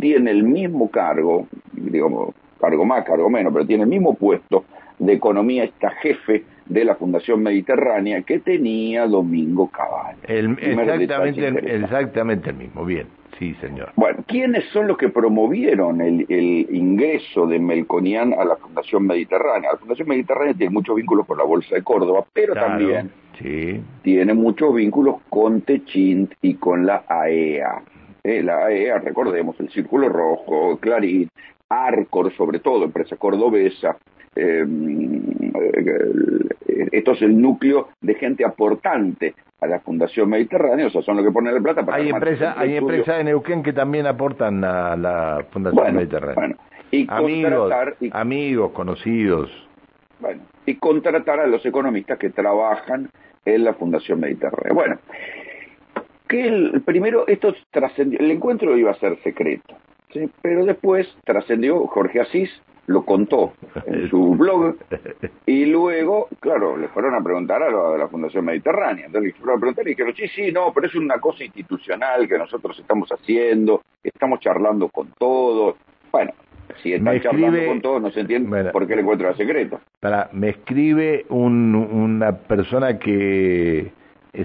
tiene 0.00 0.30
el 0.30 0.42
mismo 0.42 0.90
cargo, 0.90 1.46
digamos, 1.72 2.34
cargo 2.60 2.84
más, 2.84 3.04
cargo 3.04 3.30
menos, 3.30 3.52
pero 3.52 3.66
tiene 3.66 3.84
el 3.84 3.88
mismo 3.88 4.14
puesto 4.14 4.64
de 4.98 5.12
economía, 5.12 5.64
está 5.64 5.90
jefe 5.90 6.44
de 6.66 6.84
la 6.84 6.96
Fundación 6.96 7.42
Mediterránea 7.42 8.22
que 8.22 8.40
tenía 8.40 9.06
Domingo 9.06 9.70
Caballo. 9.70 10.18
exactamente, 10.26 11.74
exactamente 11.76 12.50
el 12.50 12.56
mismo, 12.56 12.84
bien. 12.84 13.06
Sí, 13.38 13.54
señor. 13.60 13.92
Bueno, 13.94 14.24
¿quiénes 14.26 14.64
son 14.72 14.88
los 14.88 14.98
que 14.98 15.10
promovieron 15.10 16.00
el, 16.00 16.26
ingreso 16.28 17.46
de 17.46 17.60
Melconian 17.60 18.32
a 18.32 18.44
la 18.44 18.56
Fundación 18.56 19.06
Mediterránea? 19.06 19.70
La 19.72 19.78
Fundación 19.78 20.08
Mediterránea 20.08 20.54
tiene 20.54 20.72
muchos 20.72 20.96
vínculos 20.96 21.24
con 21.24 21.38
la 21.38 21.44
Bolsa 21.44 21.76
de 21.76 21.82
Córdoba, 21.82 22.24
pero 22.32 22.54
también 22.54 23.12
tiene 24.02 24.34
muchos 24.34 24.74
vínculos 24.74 25.16
con 25.28 25.60
Techint 25.60 26.32
y 26.42 26.54
con 26.54 26.84
la 26.84 27.04
AEA. 27.08 27.82
Eh, 28.24 28.42
la 28.42 28.66
AEA, 28.66 28.98
recordemos, 28.98 29.58
el 29.60 29.70
Círculo 29.70 30.08
Rojo, 30.08 30.78
Clarín, 30.78 31.28
Arcor, 31.68 32.32
sobre 32.34 32.60
todo, 32.60 32.84
empresa 32.84 33.16
cordobesa, 33.16 33.96
eh, 34.34 34.64
esto 36.92 37.12
es 37.12 37.22
el 37.22 37.40
núcleo 37.40 37.88
de 38.00 38.14
gente 38.14 38.44
aportante 38.44 39.34
a 39.60 39.66
la 39.66 39.80
Fundación 39.80 40.30
Mediterránea, 40.30 40.86
o 40.86 40.90
sea, 40.90 41.02
son 41.02 41.16
los 41.16 41.26
que 41.26 41.32
ponen 41.32 41.54
la 41.54 41.60
plata 41.60 41.84
para... 41.84 41.98
Hay 41.98 42.08
empresas 42.10 42.54
hay 42.56 42.76
empresas 42.76 43.20
en 43.20 43.26
Neuquén 43.26 43.62
que 43.62 43.72
también 43.72 44.06
aportan 44.06 44.62
a 44.64 44.96
la 44.96 45.44
Fundación 45.50 45.96
Mediterránea. 45.96 46.34
Bueno, 46.36 46.56
y 46.90 47.06
amigos, 47.10 47.72
amigos, 48.12 48.72
conocidos. 48.72 49.50
Bueno, 50.20 50.42
y 50.66 50.76
contratar 50.76 51.40
a 51.40 51.46
los 51.46 51.64
economistas 51.66 52.18
que 52.18 52.30
trabajan 52.30 53.10
en 53.44 53.64
la 53.64 53.74
Fundación 53.74 54.20
Mediterránea. 54.20 54.72
Bueno, 54.72 54.98
que 56.28 56.46
el, 56.46 56.82
primero 56.82 57.26
esto 57.26 57.54
trascendió, 57.70 58.18
el 58.20 58.30
encuentro 58.30 58.76
iba 58.76 58.90
a 58.90 58.98
ser 58.98 59.18
secreto, 59.22 59.76
¿sí? 60.12 60.28
pero 60.42 60.64
después 60.64 61.08
trascendió, 61.24 61.86
Jorge 61.86 62.20
Asís 62.20 62.50
lo 62.86 63.04
contó 63.04 63.52
en 63.86 64.08
su 64.08 64.34
blog 64.38 64.76
y 65.46 65.66
luego, 65.66 66.28
claro, 66.40 66.76
le 66.76 66.88
fueron 66.88 67.14
a 67.14 67.22
preguntar 67.22 67.62
a 67.62 67.70
la, 67.70 67.98
la 67.98 68.08
Fundación 68.08 68.44
Mediterránea, 68.44 69.06
entonces 69.06 69.32
le 69.32 69.38
fueron 69.38 69.56
a 69.56 69.60
preguntar 69.60 69.86
y 69.86 69.90
dijeron, 69.90 70.14
sí, 70.14 70.28
sí, 70.28 70.52
no, 70.52 70.72
pero 70.72 70.86
es 70.86 70.94
una 70.94 71.18
cosa 71.18 71.44
institucional 71.44 72.28
que 72.28 72.38
nosotros 72.38 72.78
estamos 72.78 73.08
haciendo, 73.10 73.82
estamos 74.02 74.40
charlando 74.40 74.88
con 74.88 75.08
todos, 75.18 75.76
bueno, 76.10 76.32
si 76.82 76.92
están 76.92 77.20
charlando 77.20 77.66
con 77.66 77.80
todos 77.80 78.02
no 78.02 78.10
se 78.10 78.20
entiende 78.20 78.70
por 78.70 78.86
qué 78.86 78.94
el 78.94 79.00
encuentro 79.00 79.28
era 79.28 79.36
secreto. 79.36 79.80
Para, 80.00 80.28
me 80.32 80.50
escribe 80.50 81.26
un, 81.28 81.74
una 81.74 82.32
persona 82.32 82.98
que 82.98 83.90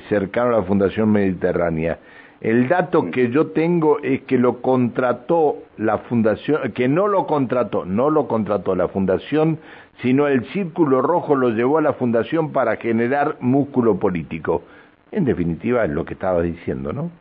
cercano 0.10 0.56
a 0.56 0.60
la 0.60 0.64
Fundación 0.64 1.12
Mediterránea. 1.12 2.00
El 2.42 2.68
dato 2.68 3.10
que 3.10 3.30
yo 3.30 3.48
tengo 3.52 4.00
es 4.00 4.24
que 4.24 4.38
lo 4.38 4.62
contrató 4.62 5.60
la 5.78 6.00
fundación, 6.00 6.74
que 6.74 6.90
no 6.90 7.08
lo 7.08 7.26
contrató, 7.26 7.86
no 7.86 8.10
lo 8.10 8.28
contrató 8.28 8.76
la 8.76 8.90
fundación, 8.90 9.60
sino 10.02 10.28
el 10.28 10.44
Círculo 10.48 11.02
Rojo 11.02 11.36
lo 11.36 11.52
llevó 11.52 11.78
a 11.78 11.82
la 11.82 11.94
fundación 11.94 12.52
para 12.52 12.76
generar 12.76 13.38
músculo 13.40 13.98
político. 13.98 14.64
En 15.12 15.24
definitiva, 15.24 15.86
es 15.86 15.92
lo 15.92 16.04
que 16.04 16.16
estaba 16.16 16.42
diciendo, 16.42 16.92
¿no? 16.92 17.12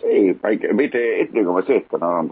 Sí, 0.00 0.34
viste, 0.72 1.20
este 1.20 1.44
como 1.44 1.58
es 1.58 1.68
esto, 1.68 1.98
¿no? 1.98 2.26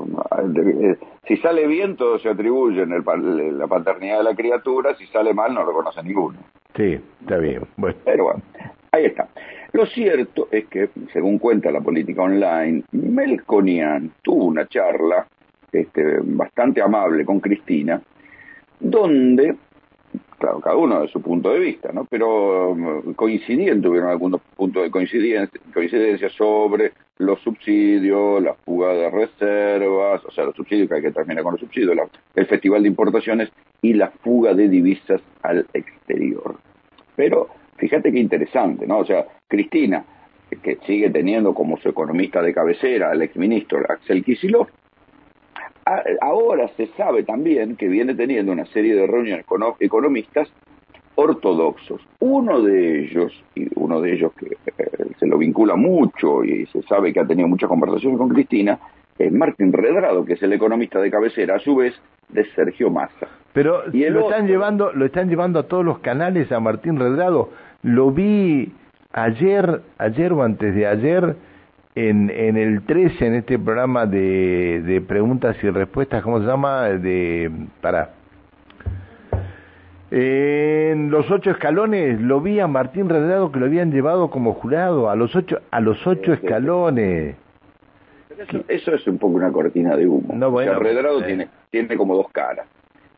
Si 1.26 1.37
sale 1.37 1.67
bien, 1.67 1.97
todo 1.97 2.19
se 2.19 2.31
atribuye 2.31 2.83
en 2.83 3.59
la 3.59 3.67
paternidad 3.67 4.19
de 4.19 4.25
la 4.25 4.35
criatura, 4.35 4.95
si 4.95 5.05
sale 5.09 5.35
mal, 5.35 5.52
no 5.52 5.62
lo 5.62 5.75
conoce 5.75 6.02
ninguno. 6.02 6.38
Sí, 6.75 6.99
está 7.21 7.37
bien. 7.37 7.67
Bueno. 7.76 7.99
Pero 8.07 8.25
bueno, 8.25 8.43
ahí 8.92 9.07
está. 9.07 9.28
Lo 9.73 9.87
cierto 9.87 10.49
es 10.50 10.66
que, 10.66 10.90
según 11.12 11.38
cuenta 11.38 11.71
la 11.71 11.80
política 11.80 12.23
online, 12.23 12.85
Melconian 12.92 14.12
tuvo 14.23 14.45
una 14.45 14.66
charla 14.66 15.26
este, 15.73 16.18
bastante 16.23 16.80
amable 16.80 17.25
con 17.25 17.40
Cristina, 17.40 18.00
donde, 18.80 19.57
claro, 20.38 20.61
cada 20.61 20.76
uno 20.76 21.02
de 21.02 21.09
su 21.09 21.21
punto 21.21 21.50
de 21.50 21.59
vista, 21.59 21.92
¿no? 21.92 22.07
pero 22.07 22.71
um, 22.71 23.12
coincidían, 23.14 23.83
tuvieron 23.83 24.09
algunos 24.09 24.40
puntos 24.57 24.85
de 24.85 24.90
coincidencia, 24.90 25.61
coincidencia 25.75 26.30
sobre 26.30 26.92
los 27.18 27.40
subsidios, 27.40 28.42
la 28.42 28.54
fuga 28.54 28.95
de 28.95 29.11
reservas, 29.11 30.25
o 30.25 30.30
sea, 30.30 30.45
los 30.45 30.57
subsidios 30.57 30.88
que 30.88 30.95
hay 30.95 31.02
que 31.02 31.12
terminar 31.12 31.42
con 31.42 31.52
los 31.52 31.61
subsidios, 31.61 31.97
el 32.35 32.47
festival 32.47 32.83
de 32.83 32.88
importaciones 32.88 33.50
y 33.83 33.92
la 33.92 34.11
fuga 34.23 34.54
de 34.54 34.68
divisas 34.68 35.21
al 35.42 35.66
exterior. 35.75 36.57
Pero 37.16 37.49
fíjate 37.78 38.12
qué 38.12 38.18
interesante, 38.18 38.87
¿no? 38.87 38.99
O 38.99 39.04
sea, 39.04 39.26
Cristina, 39.47 40.04
que 40.62 40.78
sigue 40.87 41.11
teniendo 41.11 41.54
como 41.54 41.76
su 41.78 41.88
economista 41.88 42.42
de 42.42 42.52
cabecera 42.52 43.11
al 43.11 43.23
exministro 43.23 43.80
Axel 43.88 44.25
Kisilov, 44.25 44.68
ahora 46.20 46.68
se 46.76 46.88
sabe 46.88 47.23
también 47.23 47.76
que 47.76 47.88
viene 47.88 48.14
teniendo 48.14 48.52
una 48.52 48.66
serie 48.66 48.94
de 48.94 49.06
reuniones 49.06 49.47
con 49.47 49.62
economistas 49.80 50.49
ortodoxos. 51.14 52.00
Uno 52.20 52.62
de 52.62 53.00
ellos, 53.00 53.32
y 53.54 53.66
uno 53.75 54.00
de 54.00 54.12
ellos 54.12 54.32
que 54.35 54.47
eh, 54.47 54.90
se 55.18 55.26
lo 55.26 55.38
vincula 55.38 55.75
mucho 55.75 56.44
y 56.44 56.66
se 56.66 56.82
sabe 56.82 57.12
que 57.12 57.20
ha 57.20 57.26
tenido 57.26 57.49
muchas 57.49 57.68
conversaciones 57.68 58.18
con 58.18 58.28
Cristina, 58.28 58.78
es 59.18 59.32
Martín 59.32 59.73
Redrado, 59.73 60.25
que 60.25 60.35
es 60.35 60.42
el 60.42 60.52
economista 60.52 61.00
de 61.00 61.11
cabecera, 61.11 61.56
a 61.56 61.58
su 61.58 61.75
vez, 61.75 61.92
de 62.28 62.44
Sergio 62.54 62.90
Massa. 62.90 63.26
Pero 63.52 63.82
lo 63.87 64.20
están 64.20 64.47
llevando, 64.47 64.92
lo 64.92 65.06
están 65.06 65.28
llevando 65.28 65.58
a 65.58 65.64
todos 65.64 65.85
los 65.85 65.99
canales 65.99 66.52
a 66.52 66.61
Martín 66.61 66.99
Redrado. 66.99 67.50
Lo 67.82 68.11
vi 68.11 68.73
ayer, 69.12 69.82
ayer 69.99 70.32
o 70.32 70.42
antes 70.42 70.75
de 70.75 70.87
ayer, 70.87 71.37
en, 71.94 72.30
en 72.30 72.56
el 72.56 72.82
13, 72.82 73.26
en 73.26 73.35
este 73.35 73.58
programa 73.58 74.06
de, 74.06 74.82
de 74.85 75.00
preguntas 75.00 75.56
y 75.62 75.70
respuestas, 75.70 76.23
¿cómo 76.23 76.40
se 76.40 76.47
llama? 76.47 76.85
De, 76.85 77.50
para, 77.80 78.11
en 80.11 81.11
los 81.11 81.30
ocho 81.30 81.50
escalones 81.50 82.18
lo 82.20 82.40
vi 82.40 82.61
a 82.61 82.66
Martín 82.66 83.11
Redrado 83.11 83.52
que 83.52 83.58
lo 83.58 83.66
habían 83.66 83.92
llevado 83.92 84.30
como 84.30 84.54
jurado 84.54 85.11
a 85.11 85.16
los 85.16 85.37
ocho 85.37 85.61
a 85.70 85.80
los 85.80 86.06
ocho 86.06 86.32
escalones. 86.32 87.37
Eso, 88.68 88.94
es 88.94 89.06
un 89.06 89.18
poco 89.18 89.35
una 89.35 89.52
cortina 89.52 89.97
de 89.97 90.06
humo. 90.06 90.35
No, 90.35 90.50
bueno, 90.50 90.78
Redrado 90.78 91.20
eh. 91.20 91.26
tiene 91.26 91.49
tiene 91.70 91.97
como 91.97 92.16
dos 92.16 92.30
caras. 92.32 92.66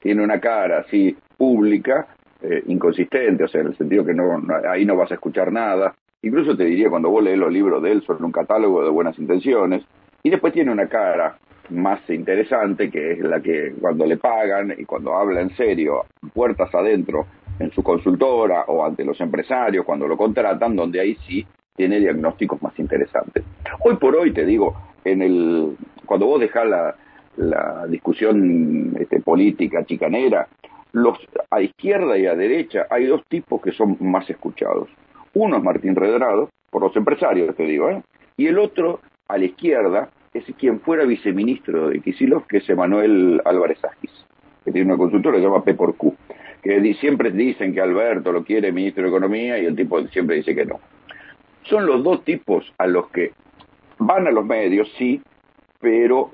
Tiene 0.01 0.25
una 0.25 0.41
cara 0.41 0.79
así 0.79 1.17
pública, 1.37 2.09
eh, 2.43 2.63
inconsistente, 2.67 3.45
o 3.45 3.49
sea, 3.49 3.61
en 3.61 3.69
el 3.69 3.77
sentido 3.77 4.05
que 4.05 4.15
no, 4.15 4.43
ahí 4.69 4.85
no 4.85 4.97
vas 4.97 5.11
a 5.11 5.15
escuchar 5.15 5.53
nada. 5.53 5.95
Incluso 6.23 6.57
te 6.57 6.65
diría 6.65 6.91
cuando 6.91 7.11
vos 7.11 7.23
lees 7.23 7.39
los 7.39 7.53
libros 7.53 7.83
de 7.83 7.93
él 7.93 8.03
son 8.07 8.23
un 8.23 8.33
catálogo 8.33 8.83
de 8.85 8.91
buenas 8.91 9.19
intenciones. 9.19 9.83
Y 10.23 10.31
después 10.31 10.53
tiene 10.53 10.71
una 10.71 10.87
cara 10.87 11.39
más 11.71 12.01
interesante, 12.11 12.91
que 12.91 13.13
es 13.13 13.21
la 13.21 13.41
que 13.41 13.75
cuando 13.81 14.05
le 14.07 14.17
pagan 14.17 14.75
y 14.77 14.85
cuando 14.85 15.15
habla 15.15 15.41
en 15.41 15.51
serio, 15.57 16.05
puertas 16.35 16.75
adentro 16.75 17.27
en 17.59 17.71
su 17.73 17.83
consultora 17.83 18.65
o 18.69 18.85
ante 18.85 19.05
los 19.05 19.21
empresarios, 19.21 19.85
cuando 19.85 20.09
lo 20.09 20.17
contratan, 20.17 20.77
donde 20.77 21.01
ahí 21.01 21.17
sí 21.27 21.47
tiene 21.77 22.01
diagnósticos 22.01 22.61
más 22.63 22.79
interesantes. 22.79 23.45
Hoy 23.85 23.97
por 23.97 24.17
hoy, 24.17 24.33
te 24.33 24.45
digo, 24.45 24.75
en 25.05 25.23
el, 25.23 25.77
cuando 26.05 26.27
vos 26.27 26.41
dejás 26.41 26.67
la, 26.67 26.95
la 27.37 27.87
discusión 27.87 28.97
este, 28.99 29.21
política 29.21 29.85
chicanera, 29.85 30.47
los, 30.93 31.19
a 31.51 31.61
izquierda 31.61 32.19
y 32.19 32.27
a 32.27 32.35
derecha 32.35 32.87
hay 32.91 33.07
dos 33.07 33.23
tipos 33.29 33.61
que 33.63 33.73
son 33.73 33.97
más 34.01 34.29
escuchados. 34.29 34.89
Uno 35.35 35.57
es 35.59 35.63
Martín 35.63 35.95
Redrado, 35.95 36.51
por 36.71 36.83
los 36.83 36.97
empresarios 36.97 37.55
te 37.57 37.65
digo, 37.65 37.91
¿eh? 37.91 38.03
y 38.37 38.47
el 38.47 38.59
otro 38.59 39.01
a 39.29 39.39
la 39.39 39.45
izquierda 39.45 40.11
es 40.33 40.45
quien 40.59 40.81
fuera 40.81 41.05
viceministro 41.05 41.89
de 41.89 42.01
Kisilov, 42.01 42.47
que 42.47 42.59
es 42.59 42.69
Emanuel 42.69 43.41
Álvarez 43.45 43.79
Agis, 43.85 44.25
que 44.65 44.73
tiene 44.73 44.89
una 44.89 44.99
consultora 44.99 45.37
que 45.37 45.43
se 45.43 45.49
llama 45.49 45.65
P 45.65 45.75
por 45.75 45.97
Q, 45.97 46.15
que 46.63 46.95
siempre 46.95 47.31
dicen 47.31 47.73
que 47.73 47.81
Alberto 47.81 48.33
lo 48.33 48.45
quiere 48.45 48.73
ministro 48.73 49.05
de 49.05 49.09
Economía 49.09 49.59
y 49.59 49.67
el 49.67 49.77
tipo 49.77 50.01
siempre 50.09 50.37
dice 50.37 50.55
que 50.55 50.67
no. 50.67 50.81
Son 51.65 51.87
los 51.87 52.03
dos 52.03 52.25
tipos 52.25 52.73
a 52.79 52.87
los 52.87 53.09
que 53.11 53.33
van 53.99 54.27
a 54.27 54.31
los 54.31 54.45
medios, 54.45 54.91
sí, 54.97 55.21
pero 55.81 56.31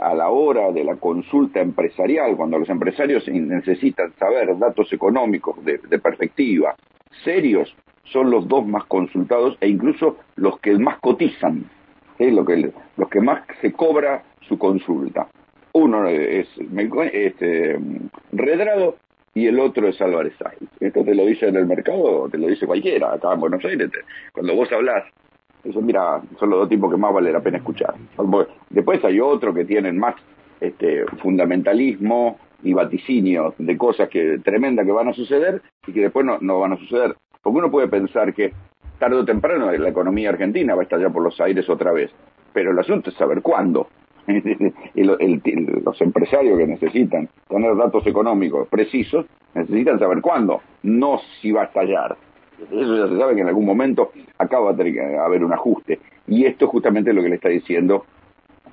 a 0.00 0.14
la 0.14 0.28
hora 0.28 0.72
de 0.72 0.84
la 0.84 0.96
consulta 0.96 1.60
empresarial, 1.60 2.36
cuando 2.36 2.58
los 2.58 2.68
empresarios 2.68 3.26
necesitan 3.28 4.12
saber 4.18 4.58
datos 4.58 4.92
económicos 4.92 5.64
de, 5.64 5.78
perspectiva 5.98 6.74
serios, 7.24 7.74
son 8.04 8.30
los 8.30 8.46
dos 8.46 8.66
más 8.66 8.84
consultados 8.84 9.56
e 9.60 9.68
incluso 9.68 10.18
los 10.36 10.58
que 10.60 10.76
más 10.78 10.98
cotizan 10.98 11.64
lo 12.18 12.44
que, 12.44 12.72
los 12.96 13.08
que 13.08 13.20
más 13.20 13.44
se 13.60 13.72
cobra 13.72 14.22
su 14.42 14.58
consulta. 14.58 15.28
Uno 15.72 16.06
es 16.06 16.48
este, 17.12 17.78
Redrado 18.32 18.96
y 19.34 19.46
el 19.46 19.58
otro 19.58 19.88
es 19.88 20.00
Álvarez 20.00 20.34
Sáenz. 20.38 20.70
Esto 20.78 21.04
te 21.04 21.14
lo 21.14 21.26
dice 21.26 21.48
en 21.48 21.56
el 21.56 21.66
mercado, 21.66 22.28
te 22.30 22.38
lo 22.38 22.46
dice 22.46 22.66
cualquiera, 22.66 23.14
acá 23.14 23.32
en 23.32 23.40
Buenos 23.40 23.64
Aires. 23.64 23.90
cuando 24.32 24.54
vos 24.54 24.70
hablas, 24.72 25.04
eso 25.64 25.80
mira, 25.80 26.20
son 26.38 26.50
los 26.50 26.60
dos 26.60 26.68
tipos 26.68 26.90
que 26.90 26.96
más 26.98 27.12
vale 27.12 27.32
la 27.32 27.40
pena 27.40 27.58
escuchar. 27.58 27.94
Después 28.70 29.04
hay 29.04 29.20
otro 29.20 29.54
que 29.54 29.64
tienen 29.64 29.98
más 29.98 30.14
este, 30.60 31.04
fundamentalismo 31.22 32.38
y 32.62 32.72
vaticinio 32.72 33.54
de 33.58 33.76
cosas 33.76 34.08
que 34.08 34.38
tremendas 34.42 34.86
que 34.86 34.92
van 34.92 35.08
a 35.08 35.12
suceder 35.14 35.62
y 35.86 35.92
que 35.92 36.00
después 36.00 36.24
no, 36.24 36.38
no 36.40 36.60
van 36.60 36.72
a 36.72 36.76
suceder. 36.76 37.14
Porque 37.42 37.58
uno 37.58 37.70
puede 37.70 37.88
pensar 37.88 38.32
que 38.34 38.52
tarde 38.98 39.16
o 39.16 39.24
temprano 39.24 39.70
la 39.70 39.88
economía 39.88 40.30
argentina 40.30 40.74
va 40.74 40.82
a 40.82 40.84
estallar 40.84 41.12
por 41.12 41.22
los 41.22 41.40
aires 41.40 41.68
otra 41.68 41.92
vez. 41.92 42.10
Pero 42.52 42.70
el 42.70 42.78
asunto 42.78 43.10
es 43.10 43.16
saber 43.16 43.42
cuándo. 43.42 43.88
y 44.26 45.02
los 45.02 46.00
empresarios 46.00 46.58
que 46.58 46.66
necesitan 46.66 47.28
tener 47.48 47.76
datos 47.76 48.06
económicos 48.06 48.66
precisos 48.68 49.26
necesitan 49.54 49.98
saber 49.98 50.20
cuándo, 50.22 50.62
no 50.82 51.20
si 51.40 51.52
va 51.52 51.62
a 51.62 51.64
estallar. 51.66 52.16
Eso 52.58 52.96
ya 52.96 53.08
se 53.08 53.18
sabe 53.18 53.34
que 53.34 53.40
en 53.42 53.48
algún 53.48 53.66
momento 53.66 54.12
acaba 54.38 54.72
de 54.72 55.18
haber 55.18 55.44
un 55.44 55.52
ajuste. 55.52 56.00
Y 56.26 56.46
esto 56.46 56.66
es 56.66 56.70
justamente 56.70 57.12
lo 57.12 57.22
que 57.22 57.28
le 57.28 57.34
está 57.36 57.48
diciendo 57.48 58.06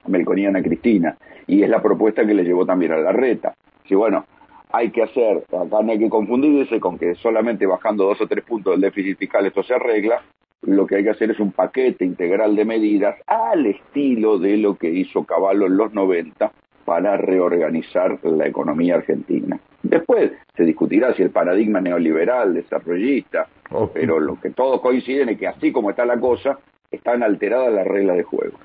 Melconiana 0.08 0.62
Cristina. 0.62 1.18
Y 1.48 1.64
es 1.64 1.70
la 1.70 1.82
propuesta 1.82 2.26
que 2.26 2.34
le 2.34 2.44
llevó 2.44 2.66
también 2.66 2.94
a 2.94 2.98
la 2.98 3.12
reta. 3.12 3.56
Si 3.88 3.96
bueno, 3.96 4.26
hay 4.72 4.92
que 4.92 5.04
hacer, 5.04 5.44
acá 5.48 5.82
no 5.84 5.92
hay 5.92 6.00
que 6.00 6.10
confundirse 6.10 6.80
con 6.80 6.98
que 6.98 7.16
solamente 7.16 7.66
bajando 7.66 8.06
dos 8.06 8.22
o 8.22 8.28
tres 8.28 8.44
puntos 8.44 8.74
del 8.74 8.82
déficit 8.82 9.18
fiscal 9.18 9.46
esto 9.46 9.64
se 9.64 9.74
arregla, 9.74 10.22
lo 10.62 10.86
que 10.86 10.98
hay 10.98 11.04
que 11.04 11.10
hacer 11.10 11.32
es 11.32 11.40
un 11.40 11.52
paquete 11.52 12.06
integral 12.06 12.56
de 12.56 12.66
medidas 12.66 13.16
al 13.26 13.66
estilo 13.66 14.38
de 14.38 14.58
lo 14.58 14.76
que 14.76 14.90
hizo 14.90 15.24
Caballo 15.26 15.66
en 15.66 15.76
los 15.76 15.92
90 15.94 16.52
para 16.92 17.16
reorganizar 17.16 18.20
la 18.24 18.48
economía 18.48 18.96
argentina. 18.96 19.58
Después 19.82 20.34
se 20.58 20.66
discutirá 20.66 21.14
si 21.14 21.24
el 21.24 21.30
paradigma 21.30 21.80
neoliberal, 21.80 22.54
desarrollista, 22.54 23.48
pero 23.94 24.20
lo 24.20 24.38
que 24.42 24.50
todos 24.50 24.82
coinciden 24.82 25.30
es 25.30 25.40
que 25.40 25.48
así 25.48 25.72
como 25.72 25.92
está 25.92 26.04
la 26.06 26.20
cosa, 26.20 26.60
están 26.92 27.24
alteradas 27.24 27.72
las 27.74 27.88
reglas 27.88 28.18
de 28.18 28.24
juego. 28.24 28.58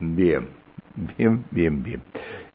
Bien, 0.00 0.48
bien, 1.16 1.42
bien, 1.50 1.82
bien. 1.82 2.02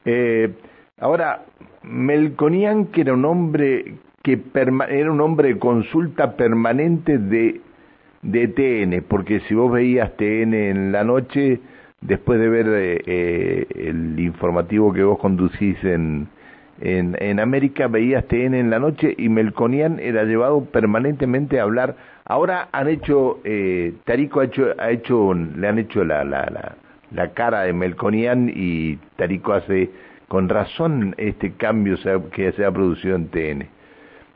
Eh, 0.04 0.54
ahora, 1.00 1.42
Melconian, 1.82 2.86
que 2.86 3.00
era 3.00 3.14
un 3.14 3.24
hombre 3.24 3.92
que 4.22 4.40
era 4.54 5.10
un 5.10 5.20
hombre 5.20 5.48
de 5.48 5.58
consulta 5.58 6.36
permanente 6.36 7.18
de, 7.18 7.60
de 8.22 8.46
TN, 8.46 9.04
porque 9.08 9.40
si 9.48 9.54
vos 9.56 9.72
veías 9.72 10.16
TN 10.16 10.54
en 10.54 10.92
la 10.92 11.02
noche, 11.02 11.58
después 12.00 12.38
de 12.38 12.48
ver 12.48 12.66
eh, 12.68 13.02
eh, 13.06 13.66
el 13.88 14.18
informativo 14.20 14.92
que 14.92 15.02
vos 15.02 15.18
conducís 15.18 15.82
en, 15.84 16.28
en, 16.80 17.16
en, 17.20 17.40
América, 17.40 17.88
veías 17.88 18.26
TN 18.26 18.54
en 18.54 18.70
la 18.70 18.78
noche 18.78 19.14
y 19.16 19.28
Melconian 19.28 19.98
era 19.98 20.24
llevado 20.24 20.64
permanentemente 20.64 21.58
a 21.58 21.64
hablar. 21.64 21.96
Ahora 22.24 22.68
han 22.72 22.88
hecho, 22.88 23.40
eh, 23.44 23.94
Tarico 24.04 24.40
ha 24.40 24.44
hecho, 24.44 24.74
ha 24.78 24.90
hecho, 24.90 25.34
le 25.34 25.68
han 25.68 25.78
hecho 25.78 26.04
la, 26.04 26.24
la, 26.24 26.46
la, 26.50 26.76
la 27.12 27.32
cara 27.32 27.62
de 27.62 27.72
Melconian 27.72 28.50
y 28.54 28.96
Tarico 29.16 29.52
hace 29.52 29.90
con 30.28 30.48
razón 30.48 31.14
este 31.18 31.52
cambio 31.52 31.96
que 32.32 32.52
se 32.52 32.64
ha 32.64 32.72
producido 32.72 33.16
en 33.16 33.28
TN. 33.28 33.68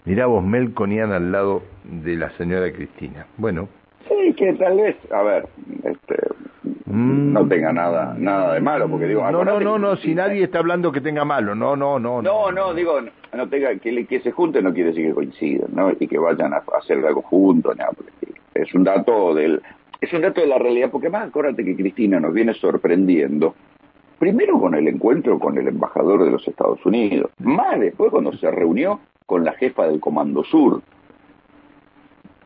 Mirá 0.04 0.26
vos, 0.26 0.44
Melconian 0.44 1.12
al 1.12 1.32
lado 1.32 1.62
de 1.84 2.16
la 2.16 2.30
señora 2.30 2.72
Cristina. 2.72 3.26
Bueno. 3.36 3.68
Sí, 4.08 4.32
que 4.34 4.54
tal 4.54 4.76
vez, 4.76 4.96
a 5.12 5.22
ver, 5.22 5.48
este, 5.84 6.16
mm. 6.90 7.32
no 7.32 7.46
tenga 7.46 7.72
nada 7.72 8.14
nada 8.18 8.54
de 8.54 8.60
malo, 8.60 8.88
porque 8.88 9.06
digo... 9.06 9.28
No, 9.30 9.44
no, 9.44 9.60
no, 9.60 9.78
no, 9.78 9.96
si 9.96 10.14
nadie 10.14 10.44
está 10.44 10.58
hablando 10.58 10.92
que 10.92 11.00
tenga 11.00 11.24
malo, 11.24 11.54
no, 11.54 11.76
no, 11.76 11.98
no. 11.98 12.22
No, 12.22 12.52
no, 12.52 12.74
digo, 12.74 13.00
no 13.34 13.48
tenga, 13.48 13.74
que, 13.76 14.06
que 14.06 14.20
se 14.20 14.32
junten 14.32 14.64
no 14.64 14.72
quiere 14.72 14.90
decir 14.90 15.08
que 15.08 15.14
coincidan, 15.14 15.70
¿no? 15.72 15.90
Y 15.98 16.06
que 16.06 16.18
vayan 16.18 16.52
a, 16.52 16.62
hacer 16.78 17.04
algo 17.06 17.22
juntos, 17.22 17.76
nada, 17.76 17.92
es 18.54 18.74
un 18.74 18.84
dato 18.84 19.34
del... 19.34 19.62
Es 20.00 20.10
un 20.14 20.22
dato 20.22 20.40
de 20.40 20.46
la 20.46 20.56
realidad, 20.56 20.90
porque 20.90 21.10
más 21.10 21.28
acuérdate 21.28 21.62
que 21.62 21.76
Cristina 21.76 22.18
nos 22.18 22.32
viene 22.32 22.54
sorprendiendo 22.54 23.54
primero 24.20 24.60
con 24.60 24.74
el 24.74 24.86
encuentro 24.86 25.38
con 25.38 25.56
el 25.58 25.66
embajador 25.66 26.24
de 26.24 26.30
los 26.30 26.46
Estados 26.46 26.84
Unidos, 26.84 27.30
más 27.38 27.80
después 27.80 28.10
cuando 28.10 28.32
se 28.34 28.50
reunió 28.50 29.00
con 29.24 29.44
la 29.44 29.52
jefa 29.54 29.86
del 29.86 29.98
Comando 29.98 30.44
Sur. 30.44 30.82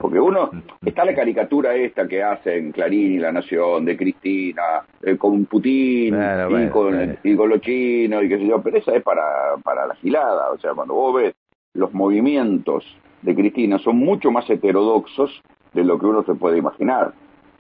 Porque 0.05 0.21
uno, 0.21 0.51
está 0.85 1.03
la 1.07 1.15
caricatura 1.15 1.75
esta 1.75 2.07
que 2.07 2.23
hacen 2.23 2.73
Clarín 2.73 3.13
y 3.13 3.19
La 3.19 3.33
Nación, 3.33 3.87
de 3.87 3.97
Cristina, 3.97 4.85
eh, 5.01 5.17
con 5.17 5.47
Putin 5.47 6.15
y, 6.15 6.69
con, 6.69 7.17
y, 7.23 7.35
con, 7.35 7.49
los 7.49 7.63
chinos 7.63 8.23
y 8.23 8.29
qué 8.29 8.37
sé 8.37 8.47
yo, 8.47 8.61
pero 8.61 8.77
esa 8.77 8.95
es 8.95 9.03
para, 9.03 9.23
para 9.63 9.87
la 9.87 9.95
gilada, 9.95 10.51
o 10.51 10.59
sea, 10.59 10.75
cuando 10.75 10.93
vos 10.93 11.15
ves 11.15 11.35
los 11.73 11.95
movimientos 11.95 12.85
de 13.23 13.35
Cristina 13.35 13.79
son 13.79 13.97
mucho 13.97 14.31
más 14.31 14.51
heterodoxos 14.51 15.41
de 15.73 15.85
lo 15.85 15.99
que 15.99 16.05
uno 16.05 16.23
se 16.23 16.35
puede 16.35 16.59
imaginar. 16.59 17.15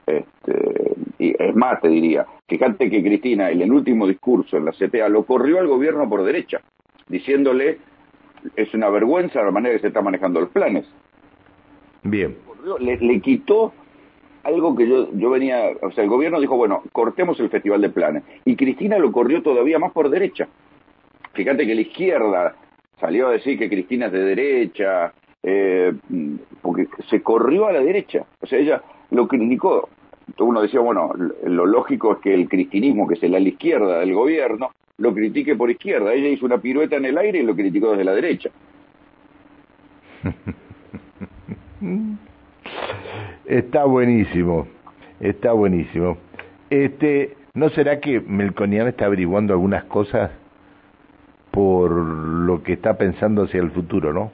Este, 0.06 0.92
y 1.18 1.34
es 1.42 1.56
más, 1.56 1.80
te 1.80 1.88
diría, 1.88 2.26
fíjate 2.46 2.90
que 2.90 3.02
Cristina 3.02 3.52
en 3.52 3.62
el 3.62 3.72
último 3.72 4.06
discurso 4.06 4.58
en 4.58 4.66
la 4.66 4.72
CTA 4.72 5.08
lo 5.08 5.24
corrió 5.24 5.60
al 5.60 5.66
gobierno 5.66 6.06
por 6.10 6.22
derecha, 6.22 6.60
diciéndole 7.08 7.78
es 8.54 8.74
una 8.74 8.90
vergüenza 8.90 9.42
la 9.42 9.50
manera 9.50 9.76
que 9.76 9.80
se 9.80 9.88
está 9.88 10.02
manejando 10.02 10.42
los 10.42 10.50
planes. 10.50 10.84
Bien. 12.04 12.36
Le, 12.78 13.20
quitó 13.20 13.72
algo 14.42 14.76
que 14.76 14.86
yo, 14.86 15.08
yo 15.14 15.30
venía, 15.30 15.70
o 15.82 15.90
sea, 15.90 16.04
el 16.04 16.10
gobierno 16.10 16.40
dijo, 16.40 16.56
bueno, 16.56 16.82
cortemos 16.92 17.40
el 17.40 17.48
Festival 17.48 17.80
de 17.80 17.90
Planes. 17.90 18.22
Y 18.44 18.56
Cristina 18.56 18.98
lo 18.98 19.10
corrió 19.10 19.42
todavía 19.42 19.78
más 19.78 19.92
por 19.92 20.10
derecha. 20.10 20.48
Fíjate 21.32 21.66
que 21.66 21.74
la 21.74 21.80
izquierda 21.80 22.54
salió 23.00 23.28
a 23.28 23.32
decir 23.32 23.58
que 23.58 23.68
Cristina 23.68 24.06
es 24.06 24.12
de 24.12 24.22
derecha, 24.22 25.12
eh, 25.42 25.92
porque 26.62 26.88
se 27.08 27.22
corrió 27.22 27.66
a 27.66 27.72
la 27.72 27.80
derecha. 27.80 28.24
O 28.40 28.46
sea, 28.46 28.58
ella 28.58 28.82
lo 29.10 29.26
criticó. 29.26 29.88
Uno 30.38 30.62
decía, 30.62 30.80
bueno, 30.80 31.12
lo 31.44 31.66
lógico 31.66 32.12
es 32.12 32.18
que 32.18 32.34
el 32.34 32.48
cristinismo, 32.48 33.06
que 33.06 33.14
es 33.14 33.22
la 33.30 33.38
izquierda 33.38 33.98
del 34.00 34.14
gobierno, 34.14 34.70
lo 34.98 35.12
critique 35.12 35.56
por 35.56 35.70
izquierda. 35.70 36.12
Ella 36.12 36.28
hizo 36.28 36.46
una 36.46 36.58
pirueta 36.58 36.96
en 36.96 37.06
el 37.06 37.18
aire 37.18 37.40
y 37.40 37.42
lo 37.42 37.54
criticó 37.54 37.90
desde 37.90 38.04
la 38.04 38.14
derecha. 38.14 38.50
Está 43.44 43.84
buenísimo, 43.84 44.66
está 45.20 45.52
buenísimo. 45.52 46.18
Este, 46.70 47.36
¿no 47.54 47.68
será 47.70 48.00
que 48.00 48.20
Melconian 48.20 48.88
está 48.88 49.06
averiguando 49.06 49.52
algunas 49.52 49.84
cosas 49.84 50.30
por 51.50 51.90
lo 51.90 52.62
que 52.62 52.72
está 52.72 52.96
pensando 52.96 53.44
hacia 53.44 53.60
el 53.60 53.70
futuro, 53.70 54.12
no? 54.12 54.32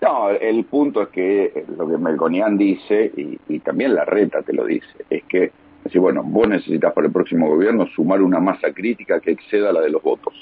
No, 0.00 0.30
el 0.30 0.64
punto 0.64 1.02
es 1.02 1.08
que 1.10 1.64
lo 1.76 1.88
que 1.88 1.96
Melconian 1.96 2.58
dice, 2.58 3.12
y, 3.48 3.58
también 3.60 3.94
la 3.94 4.04
reta 4.04 4.42
te 4.42 4.52
lo 4.52 4.64
dice, 4.64 5.04
es 5.08 5.22
que 5.24 5.52
Así 5.84 5.98
bueno, 5.98 6.22
vos 6.22 6.48
necesitas 6.48 6.92
para 6.92 7.08
el 7.08 7.12
próximo 7.12 7.48
gobierno 7.48 7.86
sumar 7.88 8.22
una 8.22 8.38
masa 8.38 8.72
crítica 8.72 9.20
que 9.20 9.32
exceda 9.32 9.72
la 9.72 9.80
de 9.80 9.90
los 9.90 10.02
votos. 10.02 10.32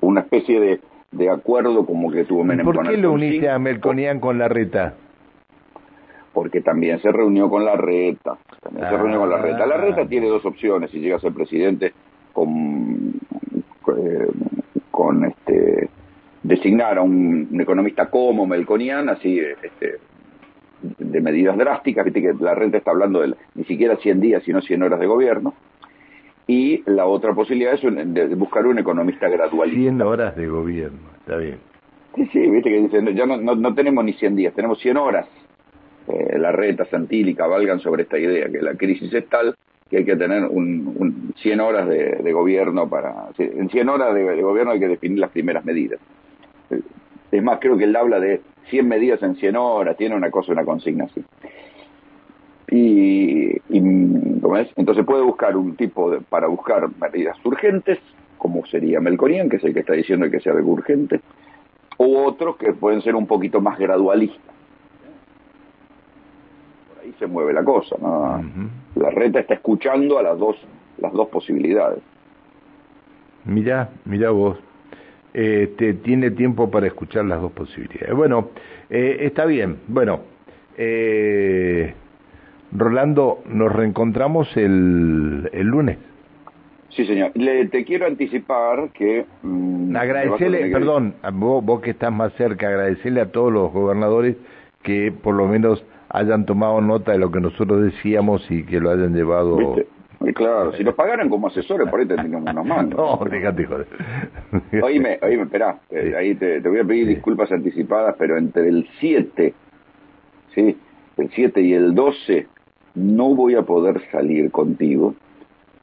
Una 0.00 0.22
especie 0.22 0.60
de, 0.60 0.80
de 1.16 1.30
acuerdo 1.30 1.86
como 1.86 2.10
que 2.10 2.24
tuvo 2.24 2.44
Menem 2.44 2.64
¿Por 2.64 2.88
qué 2.88 2.96
lo 2.96 3.12
uniste 3.12 3.48
a 3.48 3.58
Melconian 3.58 4.20
con 4.20 4.38
la 4.38 4.48
reta? 4.48 4.94
Porque 6.32 6.60
también 6.60 7.00
se 7.00 7.12
reunió 7.12 7.48
con 7.48 7.64
la 7.64 7.76
reta. 7.76 8.36
También 8.60 8.88
se 8.88 8.96
reunió 8.96 9.20
con 9.20 9.30
la 9.30 9.38
reta. 9.38 9.66
La 9.66 9.76
reta 9.76 10.02
ah. 10.02 10.08
tiene 10.08 10.26
dos 10.26 10.44
opciones 10.44 10.90
si 10.90 10.98
llega 10.98 11.16
a 11.16 11.20
ser 11.20 11.32
presidente 11.32 11.92
con, 12.32 13.12
eh, 13.96 14.28
con 14.90 15.24
este 15.24 15.88
designar 16.42 16.98
a 16.98 17.02
un, 17.02 17.48
un, 17.50 17.60
economista 17.60 18.10
como 18.10 18.46
Melconian, 18.46 19.08
así 19.08 19.38
este, 19.38 19.98
de 20.98 21.20
medidas 21.20 21.56
drásticas, 21.56 22.04
viste 22.04 22.20
que 22.20 22.34
la 22.40 22.54
renta 22.54 22.78
está 22.78 22.90
hablando 22.90 23.20
de 23.20 23.34
ni 23.54 23.64
siquiera 23.64 23.96
100 23.96 24.20
días, 24.20 24.42
sino 24.42 24.60
100 24.60 24.82
horas 24.82 25.00
de 25.00 25.06
gobierno. 25.06 25.54
Y 26.46 26.82
la 26.90 27.06
otra 27.06 27.34
posibilidad 27.34 27.74
es 27.74 27.82
de 27.82 28.34
buscar 28.34 28.66
un 28.66 28.78
economista 28.78 29.28
gradual. 29.28 29.70
100 29.70 30.02
horas 30.02 30.36
de 30.36 30.46
gobierno, 30.46 30.98
está 31.20 31.36
bien. 31.36 31.58
Sí, 32.14 32.28
sí, 32.32 32.38
viste 32.38 32.70
que 32.70 32.80
dicen, 32.80 33.16
ya 33.16 33.26
no, 33.26 33.36
no, 33.36 33.74
tenemos 33.74 34.04
ni 34.04 34.12
100 34.12 34.36
días, 34.36 34.54
tenemos 34.54 34.78
100 34.78 34.96
horas. 34.96 35.26
Eh, 36.06 36.38
la 36.38 36.52
reta, 36.52 36.84
Santilli 36.84 37.34
cabalgan 37.34 37.80
sobre 37.80 38.02
esta 38.02 38.18
idea, 38.18 38.48
que 38.48 38.60
la 38.60 38.74
crisis 38.74 39.12
es 39.12 39.26
tal 39.28 39.54
que 39.90 39.98
hay 39.98 40.04
que 40.04 40.16
tener 40.16 40.44
un, 40.44 40.94
un 40.96 41.34
100 41.36 41.60
horas 41.60 41.88
de, 41.88 42.32
gobierno 42.32 42.88
para... 42.88 43.28
En 43.38 43.68
100 43.68 43.88
horas 43.88 44.14
de, 44.14 44.42
gobierno 44.42 44.72
hay 44.72 44.80
que 44.80 44.88
definir 44.88 45.18
las 45.18 45.30
primeras 45.30 45.64
medidas. 45.64 46.00
Es 47.30 47.42
más, 47.42 47.58
creo 47.60 47.76
que 47.76 47.84
él 47.84 47.96
habla 47.96 48.20
de 48.20 48.40
100 48.70 48.88
medidas 48.88 49.22
en 49.22 49.36
100 49.36 49.56
horas, 49.56 49.96
tiene 49.96 50.14
una 50.14 50.30
cosa, 50.30 50.52
una 50.52 50.64
consigna 50.64 51.04
así. 51.04 51.22
Y, 52.70 53.58
¿cómo 54.40 54.56
es? 54.56 54.68
entonces 54.76 55.04
puede 55.04 55.22
buscar 55.22 55.56
un 55.56 55.76
tipo 55.76 56.10
de, 56.10 56.20
para 56.20 56.46
buscar 56.46 56.88
medidas 57.00 57.36
urgentes, 57.44 57.98
como 58.38 58.64
sería 58.66 59.00
Melconian, 59.00 59.48
que 59.48 59.56
es 59.56 59.64
el 59.64 59.74
que 59.74 59.80
está 59.80 59.92
diciendo 59.92 60.30
que 60.30 60.40
sea 60.40 60.52
algo 60.52 60.72
urgente, 60.72 61.20
o 61.96 62.24
otros 62.24 62.56
que 62.56 62.72
pueden 62.72 63.02
ser 63.02 63.14
un 63.14 63.26
poquito 63.26 63.60
más 63.60 63.78
gradualistas. 63.78 64.54
Por 66.88 67.04
ahí 67.04 67.14
se 67.18 67.26
mueve 67.26 67.52
la 67.52 67.64
cosa, 67.64 67.96
¿no? 68.00 68.42
La 68.96 69.10
reta 69.10 69.40
está 69.40 69.54
escuchando 69.54 70.18
a 70.18 70.22
las 70.22 70.38
dos, 70.38 70.56
las 70.98 71.12
dos 71.12 71.28
posibilidades. 71.28 72.02
Mirá, 73.44 73.90
mirá 74.04 74.30
vos 74.30 74.58
este, 75.34 75.94
tiene 75.94 76.30
tiempo 76.30 76.70
para 76.70 76.86
escuchar 76.86 77.24
las 77.24 77.42
dos 77.42 77.50
posibilidades. 77.52 78.14
Bueno, 78.14 78.50
eh, 78.88 79.18
está 79.22 79.44
bien. 79.44 79.80
Bueno, 79.88 80.20
eh, 80.78 81.92
Rolando, 82.74 83.38
nos 83.46 83.72
reencontramos 83.72 84.54
el, 84.56 85.48
el 85.52 85.66
lunes. 85.66 85.98
Sí, 86.90 87.06
señor. 87.06 87.30
Le, 87.34 87.66
te 87.68 87.84
quiero 87.84 88.06
anticipar 88.06 88.90
que... 88.92 89.26
Mm, 89.42 89.96
agradecerle, 89.96 90.70
perdón, 90.70 91.14
vos, 91.32 91.64
vos 91.64 91.80
que 91.80 91.90
estás 91.90 92.12
más 92.12 92.32
cerca, 92.34 92.68
agradecerle 92.68 93.20
a 93.20 93.30
todos 93.30 93.52
los 93.52 93.72
gobernadores 93.72 94.36
que 94.82 95.12
por 95.12 95.34
lo 95.34 95.46
menos 95.46 95.84
hayan 96.08 96.46
tomado 96.46 96.80
nota 96.80 97.12
de 97.12 97.18
lo 97.18 97.30
que 97.30 97.40
nosotros 97.40 97.82
decíamos 97.82 98.48
y 98.50 98.64
que 98.64 98.80
lo 98.80 98.90
hayan 98.90 99.14
llevado... 99.14 99.76
Claro, 100.34 100.72
si 100.72 100.82
los 100.82 100.94
pagaran 100.94 101.28
como 101.28 101.48
asesores, 101.48 101.88
por 101.90 102.00
ahí 102.00 102.06
tendríamos 102.06 102.50
unos 102.50 102.66
más. 102.66 102.88
No, 102.88 103.18
fíjate, 103.18 103.66
joder. 103.66 103.86
Oíme, 104.82 105.18
oíme, 105.20 105.42
espera, 105.42 105.80
eh, 105.90 106.14
ahí 106.16 106.34
te, 106.34 106.60
voy 106.60 106.78
a 106.78 106.84
pedir 106.84 107.08
disculpas 107.08 107.52
anticipadas, 107.52 108.14
pero 108.18 108.38
entre 108.38 108.68
el 108.68 108.88
7, 109.00 109.54
¿sí? 110.54 110.78
El 111.18 111.30
7 111.30 111.60
y 111.60 111.74
el 111.74 111.94
12 111.94 112.53
no 112.94 113.34
voy 113.34 113.54
a 113.54 113.62
poder 113.62 114.00
salir 114.10 114.50
contigo 114.50 115.14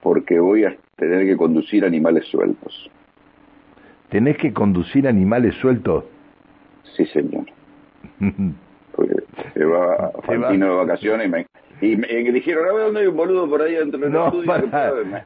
porque 0.02 0.40
voy 0.40 0.66
a 0.66 0.76
tener 0.96 1.26
que 1.26 1.38
conducir 1.38 1.86
animales 1.86 2.26
sueltos. 2.26 2.90
¿Tenés 4.10 4.38
que 4.38 4.52
conducir 4.52 5.08
animales 5.08 5.56
sueltos? 5.56 6.06
Sí, 6.96 7.06
señor. 7.06 7.46
porque 8.96 9.16
se 9.54 9.66
va 9.66 10.12
Fantino 10.24 10.66
de 10.66 10.76
vacaciones 10.76 11.28
y 11.28 11.30
me, 11.30 11.46
Y 11.82 11.96
me, 11.96 12.08
dijeron, 12.32 12.68
a 12.68 12.74
ver 12.74 12.86
dónde 12.86 13.02
hay 13.02 13.08
un 13.08 13.18
boludo 13.18 13.50
por 13.50 13.62
ahí 13.62 13.76
dentro 13.76 14.00
del 14.00 14.12
no, 14.12 14.28
estudio. 14.28 14.54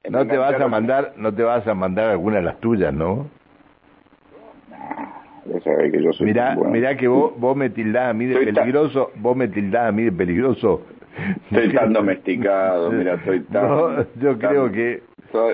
no 0.10 0.28
te 0.28 0.38
vas 0.38 0.62
a 0.62 0.68
mandar, 0.68 1.14
no 1.18 1.34
te 1.34 1.44
vas 1.44 1.68
a 1.68 1.74
mandar 1.74 2.10
alguna 2.10 2.38
de 2.38 2.44
las 2.44 2.60
tuyas, 2.60 2.94
¿no? 2.94 3.28
que 5.92 6.02
yo 6.02 6.12
soy 6.14 6.28
mirá, 6.28 6.56
mirá 6.56 6.98
que 6.98 7.08
vos, 7.08 7.34
vos 7.38 7.56
me 7.56 7.70
tildás 7.70 8.10
a 8.10 8.14
mí 8.14 8.26
de 8.26 8.36
peligroso, 8.36 9.12
vos 9.16 9.38
me 9.38 9.48
tildás 9.48 9.90
a 9.90 9.92
mí 9.92 10.04
de 10.04 10.12
peligroso. 10.12 10.82
Estoy 11.52 11.74
tan 11.74 11.94
domesticado, 11.94 12.92
mira, 12.92 13.16
estoy 13.16 13.40
tan... 13.52 13.68
No, 13.68 14.06
yo 14.20 14.38
creo 14.38 14.72
que... 14.72 15.04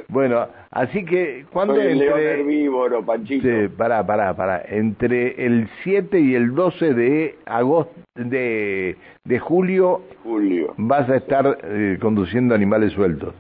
bueno, 0.10 0.48
así 0.72 1.06
que, 1.06 1.46
¿cuándo 1.52 1.76
soy 1.76 1.88
el 1.88 2.02
entre... 2.02 2.32
herbívoro, 2.40 3.04
Panchito. 3.06 3.48
Sí, 3.48 3.68
pará, 3.76 4.06
pará, 4.06 4.34
pará. 4.36 4.64
Entre 4.68 5.46
el 5.46 5.70
7 5.84 6.20
y 6.20 6.36
el 6.36 6.54
12 6.54 6.94
de 6.94 7.36
agosto, 7.46 7.94
de, 8.16 8.98
de 9.24 9.40
julio, 9.40 10.02
julio, 10.24 10.74
vas 10.78 11.10
a 11.10 11.16
estar 11.16 11.58
eh, 11.64 11.98
conduciendo 12.02 12.54
animales 12.54 12.92
sueltos. 12.94 13.34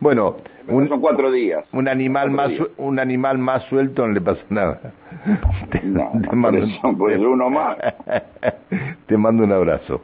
Bueno, 0.00 0.36
un, 0.68 0.88
son 0.88 1.00
cuatro 1.00 1.30
días. 1.30 1.64
Un 1.72 1.88
animal 1.88 2.30
más 2.30 2.50
un 2.76 2.98
animal 2.98 3.38
más 3.38 3.64
suelto 3.64 4.06
no 4.06 4.12
le 4.12 4.20
pasa 4.20 4.42
nada. 4.50 4.80
Te, 5.70 5.80
mando, 5.82 6.66
pues 6.98 7.18
uno 7.18 7.50
más. 7.50 7.78
te 9.06 9.16
mando 9.16 9.44
un 9.44 9.52
abrazo. 9.52 10.02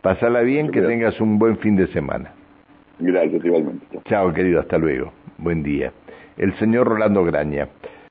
Pasala 0.00 0.40
bien, 0.40 0.70
que 0.70 0.80
tengas 0.82 1.20
un 1.20 1.38
buen 1.38 1.56
fin 1.58 1.76
de 1.76 1.86
semana. 1.88 2.32
Gracias, 2.98 3.44
igualmente. 3.44 4.00
Chao, 4.04 4.32
querido, 4.32 4.60
hasta 4.60 4.78
luego. 4.78 5.12
Buen 5.38 5.62
día. 5.62 5.92
El 6.36 6.54
señor 6.58 6.88
Rolando 6.88 7.24
Graña. 7.24 7.68